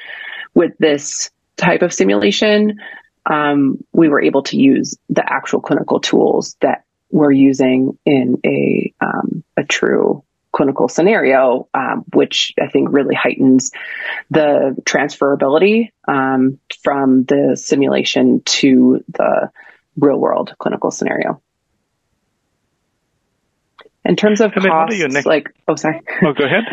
with 0.54 0.72
this 0.78 1.30
type 1.56 1.82
of 1.82 1.92
simulation, 1.92 2.80
um, 3.26 3.82
we 3.92 4.08
were 4.08 4.22
able 4.22 4.42
to 4.44 4.56
use 4.56 4.96
the 5.08 5.24
actual 5.26 5.60
clinical 5.60 6.00
tools 6.00 6.56
that 6.60 6.84
we're 7.10 7.32
using 7.32 7.98
in 8.04 8.40
a 8.44 8.92
um, 9.00 9.44
a 9.56 9.64
true 9.64 10.24
clinical 10.54 10.88
scenario, 10.88 11.68
um, 11.74 12.04
which 12.12 12.54
I 12.62 12.68
think 12.68 12.92
really 12.92 13.14
heightens 13.14 13.72
the 14.30 14.76
transferability 14.84 15.90
um, 16.06 16.60
from 16.82 17.24
the 17.24 17.56
simulation 17.56 18.40
to 18.42 19.04
the 19.08 19.50
real 19.96 20.16
world 20.16 20.54
clinical 20.58 20.92
scenario. 20.92 21.42
In 24.04 24.14
terms 24.14 24.40
of 24.40 24.52
costs, 24.54 24.98
next- 24.98 25.26
like, 25.26 25.48
oh, 25.66 25.74
sorry. 25.74 26.00
Oh, 26.22 26.32
go 26.32 26.44
ahead. 26.44 26.64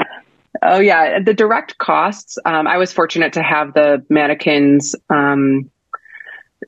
oh, 0.62 0.80
yeah. 0.80 1.20
The 1.24 1.34
direct 1.34 1.78
costs, 1.78 2.38
um, 2.46 2.68
I 2.68 2.78
was 2.78 2.94
fortunate 2.94 3.34
to 3.34 3.42
have 3.42 3.74
the 3.74 4.06
mannequins 4.10 4.96
um, 5.10 5.72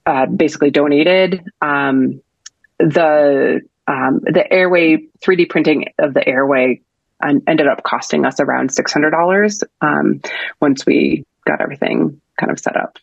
uh, 0.05 0.25
basically 0.25 0.71
donated. 0.71 1.43
Um, 1.61 2.21
the 2.79 3.61
um, 3.85 4.21
the 4.23 4.51
airway 4.51 5.07
3D 5.23 5.49
printing 5.49 5.85
of 5.99 6.13
the 6.13 6.27
airway 6.27 6.81
ended 7.47 7.67
up 7.67 7.83
costing 7.83 8.25
us 8.25 8.39
around 8.39 8.69
$600 8.69 9.63
um, 9.81 10.21
once 10.61 10.85
we 10.85 11.25
got 11.45 11.61
everything 11.61 12.21
kind 12.39 12.51
of 12.51 12.59
set 12.59 12.75
up. 12.75 12.97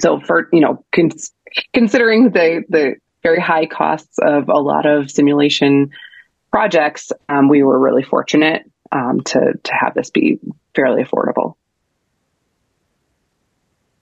So 0.00 0.20
for, 0.20 0.48
you 0.52 0.60
know, 0.60 0.84
cons- 0.92 1.32
considering 1.72 2.30
the, 2.30 2.64
the 2.68 2.96
very 3.22 3.40
high 3.40 3.66
costs 3.66 4.18
of 4.20 4.48
a 4.48 4.58
lot 4.58 4.86
of 4.86 5.10
simulation 5.10 5.90
projects, 6.50 7.12
um, 7.28 7.48
we 7.48 7.62
were 7.62 7.78
really 7.78 8.02
fortunate 8.02 8.70
um, 8.90 9.20
to, 9.26 9.54
to 9.62 9.72
have 9.74 9.94
this 9.94 10.10
be 10.10 10.38
fairly 10.74 11.02
affordable. 11.02 11.54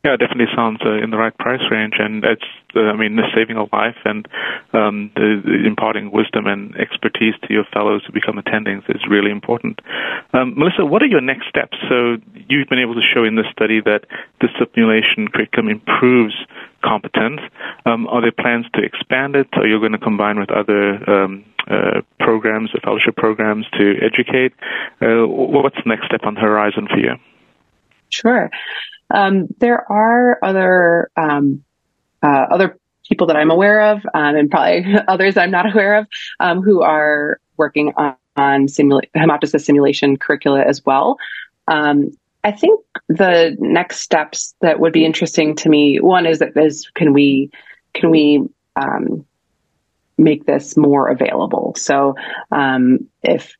Yeah, 0.02 0.14
it 0.14 0.16
definitely 0.16 0.48
sounds 0.56 0.80
uh, 0.82 0.92
in 0.92 1.10
the 1.10 1.18
right 1.18 1.36
price 1.36 1.60
range, 1.70 1.94
and 1.98 2.24
it's, 2.24 2.44
uh, 2.74 2.80
I 2.80 2.96
mean, 2.96 3.20
saving 3.34 3.56
a 3.56 3.64
life 3.64 3.98
and 4.06 4.26
um, 4.72 5.10
the, 5.14 5.42
the, 5.44 5.66
imparting 5.66 6.10
wisdom 6.10 6.46
and 6.46 6.74
expertise 6.76 7.34
to 7.42 7.52
your 7.52 7.64
fellows 7.64 8.02
who 8.06 8.12
become 8.14 8.36
attendings 8.36 8.88
is 8.88 9.02
really 9.10 9.30
important. 9.30 9.80
Um, 10.32 10.54
Melissa, 10.56 10.86
what 10.86 11.02
are 11.02 11.06
your 11.06 11.20
next 11.20 11.48
steps? 11.48 11.76
So 11.90 12.16
you've 12.48 12.68
been 12.68 12.78
able 12.78 12.94
to 12.94 13.02
show 13.02 13.24
in 13.24 13.34
this 13.34 13.44
study 13.52 13.82
that 13.82 14.06
the 14.40 14.48
simulation 14.58 15.28
curriculum 15.28 15.68
improves 15.68 16.34
competence. 16.82 17.42
Um, 17.84 18.06
are 18.08 18.22
there 18.22 18.32
plans 18.32 18.64
to 18.72 18.82
expand 18.82 19.36
it? 19.36 19.48
Are 19.52 19.66
you 19.66 19.80
going 19.80 19.92
to 19.92 19.98
combine 19.98 20.40
with 20.40 20.50
other 20.50 21.10
um, 21.10 21.44
uh, 21.68 22.00
programs, 22.18 22.70
fellowship 22.82 23.16
programs 23.16 23.66
to 23.76 23.96
educate? 24.00 24.54
Uh, 25.02 25.28
what's 25.28 25.76
the 25.76 25.90
next 25.90 26.06
step 26.06 26.22
on 26.24 26.34
the 26.36 26.40
horizon 26.40 26.88
for 26.88 26.98
you? 26.98 27.16
Sure. 28.08 28.50
Um, 29.10 29.48
there 29.58 29.90
are 29.90 30.38
other 30.42 31.10
um, 31.16 31.64
uh, 32.22 32.46
other 32.50 32.78
people 33.08 33.26
that 33.26 33.36
I'm 33.36 33.50
aware 33.50 33.92
of, 33.92 34.06
um, 34.14 34.36
and 34.36 34.50
probably 34.50 34.94
others 35.08 35.36
I'm 35.36 35.50
not 35.50 35.70
aware 35.72 35.96
of, 35.96 36.06
um, 36.38 36.62
who 36.62 36.82
are 36.82 37.40
working 37.56 37.92
on, 37.96 38.16
on 38.36 38.66
simula- 38.66 39.10
hemoptysis 39.16 39.64
simulation 39.64 40.16
curricula 40.16 40.62
as 40.62 40.84
well. 40.84 41.18
Um, 41.68 42.10
I 42.42 42.52
think 42.52 42.80
the 43.08 43.56
next 43.58 44.00
steps 44.00 44.54
that 44.60 44.80
would 44.80 44.92
be 44.92 45.04
interesting 45.04 45.56
to 45.56 45.68
me, 45.68 45.98
one 46.00 46.26
is 46.26 46.38
that 46.38 46.56
is 46.56 46.88
can 46.94 47.12
we 47.12 47.50
can 47.92 48.10
we 48.10 48.48
um, 48.76 49.26
make 50.16 50.46
this 50.46 50.76
more 50.76 51.08
available? 51.08 51.74
So 51.76 52.14
if 53.22 53.54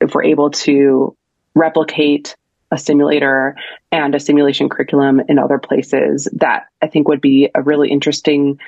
if 0.00 0.14
we're 0.14 0.24
able 0.24 0.50
to 0.50 1.16
replicate 1.54 2.36
a 2.70 2.78
simulator 2.78 3.56
and 3.92 4.14
a 4.14 4.20
simulation 4.20 4.68
curriculum 4.68 5.20
in 5.28 5.38
other 5.38 5.58
places 5.58 6.28
that 6.34 6.66
I 6.82 6.88
think 6.88 7.08
would 7.08 7.20
be 7.20 7.50
a 7.54 7.62
really 7.62 7.90
interesting 7.90 8.58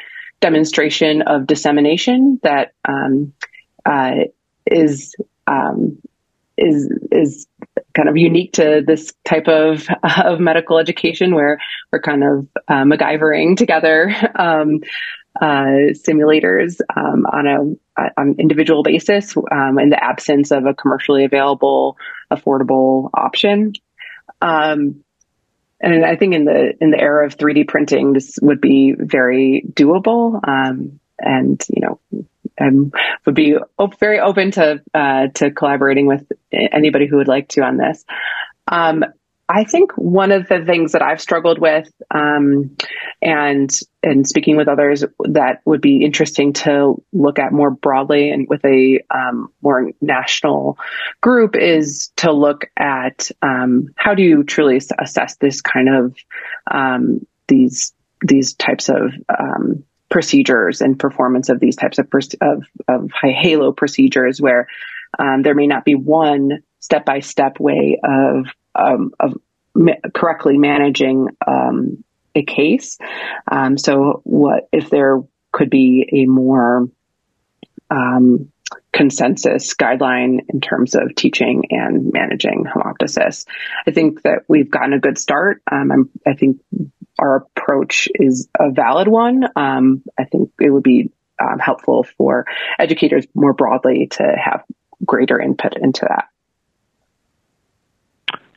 demonstration 0.41 1.23
of 1.23 1.47
dissemination 1.47 2.39
that 2.43 2.73
um, 2.87 3.33
uh, 3.85 4.25
is 4.67 5.15
um, 5.47 5.99
is 6.57 6.91
is 7.13 7.47
kind 7.95 8.09
of 8.09 8.17
unique 8.17 8.53
to 8.55 8.83
this 8.87 9.13
type 9.25 9.49
of 9.49 9.87
of 10.25 10.41
medical 10.41 10.79
education 10.79 11.35
where 11.35 11.59
we're 11.93 12.01
kind 12.01 12.23
of 12.25 12.49
uh, 12.69 12.85
MacGyvering 12.85 13.57
together 13.57 14.15
um, 14.37 14.81
uh, 15.41 15.93
simulators 15.93 16.81
um, 16.97 17.27
on 17.33 17.47
a 17.47 18.11
on 18.17 18.37
individual 18.39 18.83
basis 18.83 19.37
um, 19.53 19.79
in 19.79 19.91
the 19.91 20.03
absence 20.03 20.51
of 20.51 20.67
a 20.67 20.75
commercially 20.75 21.25
available 21.25 21.97
affordable 22.33 23.11
option. 23.15 23.73
Um, 24.41 25.05
and 25.81 26.05
I 26.05 26.17
think 26.17 26.35
in 26.35 26.45
the 26.45 26.75
in 26.81 26.91
the 26.91 27.01
era 27.01 27.27
of 27.27 27.37
3D 27.37 27.69
printing, 27.69 28.13
this 28.13 28.39
would 28.41 28.61
be 28.61 28.95
very 28.99 29.65
doable. 29.71 30.41
Um, 30.47 31.01
and 31.19 31.63
you 31.69 31.83
know, 31.83 32.25
I 32.59 32.71
would 33.27 33.35
be 33.35 33.57
op- 33.79 33.99
very 33.99 34.21
open 34.21 34.53
to 34.53 34.83
uh, 34.95 35.27
to 35.35 35.51
collaborating 35.51 36.07
with 36.07 36.27
anybody 36.53 37.07
who 37.07 37.19
would 37.19 37.29
like 37.29 37.49
to 37.49 37.63
on 37.63 37.77
this. 37.77 38.05
Um, 38.67 39.05
I 39.49 39.65
think 39.65 39.93
one 39.93 40.33
of 40.33 40.49
the 40.49 40.65
things 40.65 40.93
that 40.93 41.03
I've 41.03 41.21
struggled 41.21 41.61
with, 41.61 41.89
um, 42.11 42.77
and 43.23 43.71
and 44.03 44.27
speaking 44.27 44.57
with 44.57 44.67
others, 44.67 45.05
that 45.21 45.61
would 45.65 45.81
be 45.81 46.05
interesting 46.05 46.53
to 46.55 47.01
look 47.13 47.39
at 47.39 47.53
more 47.53 47.71
broadly 47.71 48.31
and 48.31 48.47
with 48.49 48.65
a 48.65 49.01
um, 49.11 49.53
more 49.63 49.93
national 50.01 50.79
group 51.21 51.57
is 51.57 52.13
to 52.17 52.33
look 52.33 52.67
at 52.77 53.31
um, 53.41 53.89
how 53.97 54.15
do 54.15 54.23
you 54.23 54.43
truly 54.43 54.81
assess 54.99 55.37
this 55.37 55.61
kind 55.61 55.89
of 55.95 56.17
um, 56.69 57.25
these 57.47 57.93
these 58.23 58.55
types 58.55 58.89
of 58.89 59.13
um, 59.29 59.85
procedures 60.09 60.81
and 60.81 60.99
performance 60.99 61.49
of 61.49 61.61
these 61.61 61.77
types 61.77 61.99
of 61.99 62.09
of, 62.41 62.65
of 62.89 63.11
high 63.13 63.33
halo 63.33 63.71
procedures 63.71 64.41
where 64.41 64.69
um, 65.21 65.43
there 65.43 65.55
may 65.55 65.69
not 65.69 65.85
be 65.85 65.95
one 65.95 66.63
step 66.81 67.05
by 67.05 67.21
step 67.21 67.61
way 67.61 67.99
of 68.03 68.47
um, 68.77 69.13
of 69.19 69.35
ma- 69.75 69.93
correctly 70.15 70.59
managing 70.59 71.29
um, 71.47 72.05
a 72.35 72.43
case. 72.43 72.99
Um, 73.51 73.79
so, 73.79 74.21
what 74.25 74.69
if 74.73 74.91
there 74.91 75.23
could 75.53 75.71
be 75.71 76.09
a 76.13 76.27
more 76.27 76.89
um, 77.91 78.53
consensus 78.93 79.75
guideline 79.75 80.41
in 80.49 80.61
terms 80.61 80.95
of 80.95 81.15
teaching 81.15 81.65
and 81.71 82.13
managing 82.13 82.65
hemoptysis? 82.65 83.47
I 83.87 83.91
think 83.91 84.23
that 84.23 84.41
we've 84.49 84.71
gotten 84.71 84.93
a 84.93 85.01
good 85.01 85.19
start. 85.19 85.63
Um, 85.71 86.11
i 86.27 86.35
think 86.35 86.61
our 87.19 87.37
approach 87.37 88.09
is 88.15 88.49
a 88.59 88.71
valid 88.71 89.09
one. 89.09 89.45
Um, 89.57 90.03
I 90.19 90.25
think 90.25 90.51
it 90.61 90.71
would 90.71 90.83
be 90.83 91.11
um, 91.41 91.59
helpful 91.59 92.07
for 92.17 92.47
educators 92.79 93.27
more 93.35 93.53
broadly 93.53 94.09
to 94.13 94.23
have 94.23 94.65
greater 95.05 95.41
input 95.41 95.77
into 95.77 96.07
that. 96.09 96.29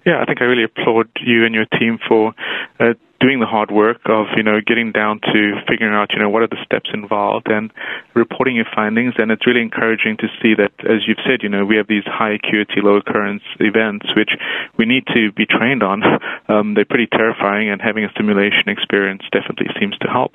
Yeah, 0.09 0.21
I 0.23 0.25
think 0.25 0.41
I 0.41 0.45
really 0.45 0.63
applaud 0.63 1.07
you 1.21 1.45
and 1.45 1.53
your 1.53 1.67
team 1.77 1.99
for 2.07 2.33
uh, 2.79 2.95
doing 3.19 3.39
the 3.39 3.45
hard 3.45 3.69
work 3.69 4.01
of 4.05 4.25
you 4.35 4.41
know 4.41 4.59
getting 4.59 4.91
down 4.91 5.19
to 5.19 5.61
figuring 5.67 5.93
out 5.93 6.13
you 6.13 6.17
know 6.17 6.31
what 6.31 6.41
are 6.41 6.47
the 6.47 6.57
steps 6.65 6.89
involved 6.91 7.45
and 7.47 7.71
reporting 8.15 8.55
your 8.55 8.65
findings. 8.73 9.13
And 9.19 9.29
it's 9.29 9.45
really 9.45 9.61
encouraging 9.61 10.17
to 10.17 10.27
see 10.41 10.55
that, 10.55 10.71
as 10.79 11.07
you've 11.07 11.21
said, 11.27 11.43
you 11.43 11.49
know 11.49 11.63
we 11.63 11.77
have 11.77 11.85
these 11.85 12.05
high 12.05 12.31
acuity, 12.31 12.81
low 12.81 12.95
occurrence 12.95 13.43
events 13.59 14.07
which 14.15 14.31
we 14.77 14.85
need 14.85 15.05
to 15.13 15.31
be 15.31 15.45
trained 15.45 15.83
on. 15.83 16.01
Um, 16.49 16.73
they're 16.73 16.83
pretty 16.83 17.05
terrifying, 17.05 17.69
and 17.69 17.79
having 17.79 18.03
a 18.03 18.11
simulation 18.17 18.69
experience 18.69 19.21
definitely 19.31 19.67
seems 19.79 19.95
to 19.99 20.07
help. 20.07 20.33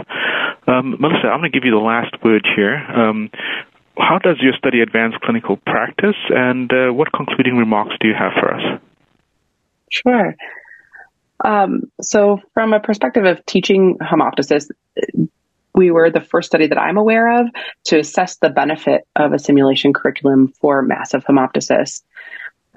Um, 0.69 0.95
Melissa, 1.01 1.27
I'm 1.27 1.41
going 1.41 1.51
to 1.51 1.59
give 1.59 1.65
you 1.65 1.73
the 1.73 1.85
last 1.85 2.15
word 2.23 2.47
here. 2.55 2.77
Um, 2.77 3.31
how 3.99 4.19
does 4.19 4.37
your 4.39 4.53
study 4.53 4.81
advance 4.81 5.17
clinical 5.25 5.57
practice, 5.57 6.15
and 6.31 6.73
uh, 6.73 6.93
what 6.93 7.13
concluding 7.13 7.57
remarks 7.57 7.97
do 7.99 8.07
you 8.07 8.15
have 8.15 8.33
for 8.39 8.55
us? 8.55 8.81
Sure. 9.95 10.35
Um, 11.45 11.93
so, 12.01 12.41
from 12.53 12.73
a 12.73 12.81
perspective 12.81 13.25
of 13.25 13.45
teaching 13.47 13.99
hemoptysis, 13.99 14.71
we 15.75 15.91
were 15.91 16.11
the 16.11 16.21
first 16.21 16.49
study 16.49 16.67
that 16.67 16.79
I'm 16.79 16.97
aware 16.97 17.41
of 17.41 17.49
to 17.85 17.99
assess 17.99 18.37
the 18.37 18.51
benefit 18.51 19.07
of 19.17 19.33
a 19.33 19.39
simulation 19.39 19.93
curriculum 19.93 20.49
for 20.61 20.83
massive 20.83 21.25
hemoptysis. 21.25 22.03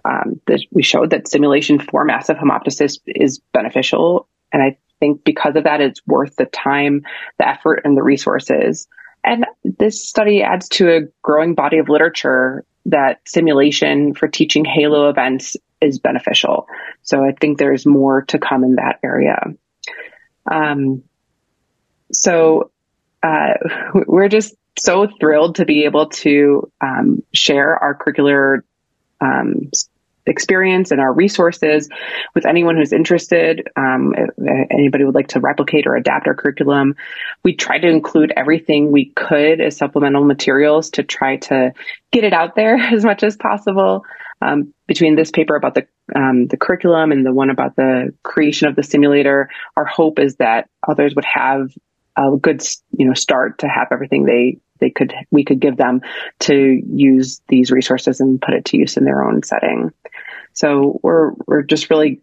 Um, 0.05 0.41
we 0.71 0.83
showed 0.83 1.09
that 1.09 1.27
simulation 1.27 1.79
for 1.79 2.05
massive 2.05 2.37
hemoptysis 2.37 2.99
is 3.07 3.39
beneficial, 3.51 4.27
and 4.51 4.61
I 4.61 4.77
think 4.99 5.23
because 5.23 5.55
of 5.55 5.63
that, 5.63 5.81
it's 5.81 6.05
worth 6.05 6.35
the 6.35 6.45
time, 6.45 7.03
the 7.39 7.47
effort, 7.47 7.81
and 7.83 7.95
the 7.97 8.03
resources. 8.03 8.87
And 9.23 9.45
this 9.63 10.07
study 10.07 10.43
adds 10.43 10.69
to 10.69 10.95
a 10.95 11.01
growing 11.21 11.55
body 11.55 11.77
of 11.79 11.89
literature 11.89 12.63
that 12.85 13.19
simulation 13.27 14.13
for 14.13 14.27
teaching 14.27 14.65
halo 14.65 15.09
events 15.09 15.57
is 15.81 15.99
beneficial. 15.99 16.67
So 17.03 17.23
I 17.23 17.33
think 17.33 17.57
there's 17.57 17.85
more 17.85 18.23
to 18.23 18.39
come 18.39 18.63
in 18.63 18.75
that 18.75 18.99
area. 19.03 19.39
Um, 20.49 21.03
so 22.11 22.71
uh, 23.23 23.53
we're 24.07 24.29
just 24.29 24.55
so 24.77 25.07
thrilled 25.19 25.55
to 25.55 25.65
be 25.65 25.85
able 25.85 26.09
to 26.09 26.71
um, 26.81 27.23
share 27.33 27.75
our 27.75 27.97
curricular 27.97 28.61
um, 29.19 29.71
experience 30.27 30.91
and 30.91 31.01
our 31.01 31.11
resources 31.11 31.89
with 32.35 32.45
anyone 32.45 32.75
who's 32.77 32.93
interested. 32.93 33.67
Um, 33.75 34.13
anybody 34.69 35.03
would 35.03 35.15
like 35.15 35.29
to 35.29 35.39
replicate 35.39 35.87
or 35.87 35.95
adapt 35.95 36.27
our 36.27 36.35
curriculum, 36.35 36.95
we 37.43 37.55
try 37.55 37.79
to 37.79 37.87
include 37.87 38.33
everything 38.35 38.91
we 38.91 39.05
could 39.05 39.61
as 39.61 39.77
supplemental 39.77 40.23
materials 40.23 40.91
to 40.91 41.03
try 41.03 41.37
to 41.37 41.73
get 42.11 42.23
it 42.23 42.33
out 42.33 42.55
there 42.55 42.75
as 42.93 43.03
much 43.03 43.23
as 43.23 43.35
possible. 43.35 44.05
Um, 44.41 44.73
between 44.87 45.15
this 45.15 45.31
paper 45.31 45.55
about 45.55 45.73
the 45.73 45.87
um, 46.15 46.47
the 46.47 46.57
curriculum 46.57 47.11
and 47.11 47.25
the 47.25 47.33
one 47.33 47.49
about 47.49 47.75
the 47.75 48.13
creation 48.23 48.67
of 48.67 48.75
the 48.75 48.83
simulator, 48.83 49.49
our 49.75 49.85
hope 49.85 50.19
is 50.19 50.35
that 50.35 50.69
others 50.87 51.15
would 51.15 51.25
have 51.25 51.71
a 52.15 52.37
good 52.37 52.61
you 52.97 53.05
know 53.05 53.13
start 53.13 53.59
to 53.59 53.67
have 53.67 53.87
everything 53.91 54.25
they 54.25 54.59
they 54.79 54.89
could 54.89 55.13
we 55.31 55.43
could 55.43 55.59
give 55.59 55.77
them 55.77 56.01
to 56.39 56.81
use 56.87 57.41
these 57.47 57.71
resources 57.71 58.19
and 58.19 58.41
put 58.41 58.53
it 58.53 58.65
to 58.65 58.77
use 58.77 58.97
in 58.97 59.05
their 59.05 59.23
own 59.23 59.43
setting. 59.43 59.91
So 60.53 60.99
we're 61.03 61.31
we're 61.45 61.63
just 61.63 61.89
really 61.89 62.19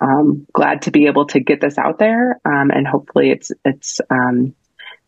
um, 0.00 0.46
glad 0.52 0.82
to 0.82 0.90
be 0.90 1.06
able 1.06 1.26
to 1.26 1.40
get 1.40 1.60
this 1.60 1.78
out 1.78 1.98
there, 1.98 2.40
um, 2.44 2.70
and 2.70 2.86
hopefully 2.86 3.30
it's 3.30 3.52
it's 3.64 4.00
um, 4.10 4.54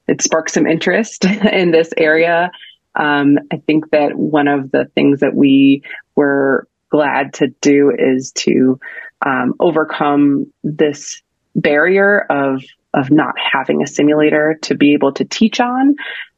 it 0.08 0.22
sparks 0.22 0.54
some 0.54 0.66
interest 0.66 1.24
in 1.52 1.70
this 1.70 1.90
area. 1.96 2.50
Um, 2.94 3.38
I 3.52 3.56
think 3.58 3.90
that 3.90 4.16
one 4.16 4.48
of 4.48 4.70
the 4.70 4.86
things 4.94 5.20
that 5.20 5.34
we 5.34 5.82
were 6.16 6.68
glad 6.90 7.34
to 7.34 7.48
do 7.60 7.92
is 7.96 8.32
to 8.32 8.80
um, 9.24 9.54
overcome 9.60 10.52
this 10.62 11.22
barrier 11.54 12.20
of 12.28 12.62
of 12.92 13.10
not 13.10 13.34
having 13.38 13.82
a 13.82 13.86
simulator 13.86 14.58
to 14.62 14.74
be 14.74 14.94
able 14.94 15.12
to 15.12 15.24
teach 15.24 15.60
on 15.60 15.94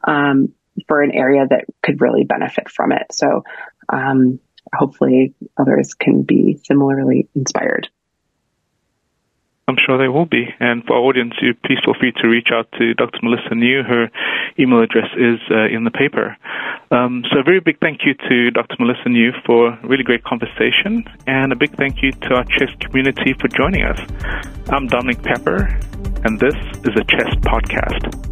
um, 0.07 0.53
for 0.87 1.03
an 1.03 1.11
area 1.13 1.47
that 1.49 1.65
could 1.83 2.03
really 2.03 2.25
benefit 2.25 2.69
from 2.69 2.93
it. 2.93 3.07
So 3.11 3.45
um, 3.89 4.39
hopefully 4.75 5.35
others 5.57 5.95
can 5.95 6.23
be 6.23 6.61
similarly 6.65 7.29
inspired. 7.35 7.89
I'm 9.69 9.77
sure 9.79 9.97
they 9.97 10.09
will 10.09 10.27
be. 10.27 10.49
And 10.59 10.85
for 10.85 10.97
our 10.97 11.03
audience, 11.03 11.35
you 11.41 11.55
please 11.55 11.79
feel 11.85 11.95
free 11.99 12.13
to 12.21 12.29
reach 12.29 12.49
out 12.53 12.67
to 12.79 12.95
Dr. 12.95 13.21
Melissa 13.23 13.55
New. 13.55 13.83
Her 13.83 14.11
email 14.59 14.83
address 14.83 15.09
is 15.17 15.39
uh, 15.51 15.67
in 15.67 15.85
the 15.85 15.91
paper. 15.91 16.37
Um, 16.91 17.25
so 17.31 17.41
a 17.41 17.43
very 17.43 17.61
big 17.61 17.79
thank 17.81 18.01
you 18.05 18.15
to 18.29 18.51
Dr. 18.51 18.77
Melissa 18.79 19.09
New 19.09 19.33
for 19.47 19.69
a 19.69 19.87
really 19.87 20.05
great 20.05 20.25
conversation, 20.25 21.05
and 21.27 21.53
a 21.53 21.57
big 21.57 21.75
thank 21.77 22.03
you 22.03 22.13
to 22.13 22.35
our 22.35 22.45
CHEST 22.45 22.81
community 22.81 23.35
for 23.35 23.49
joining 23.49 23.83
us. 23.83 24.01
I'm 24.69 24.89
Dominique 24.89 25.23
Pepper, 25.23 25.79
and 26.25 26.39
this 26.39 26.55
is 26.85 26.95
a 26.97 27.05
CHEST 27.05 27.41
Podcast. 27.41 28.32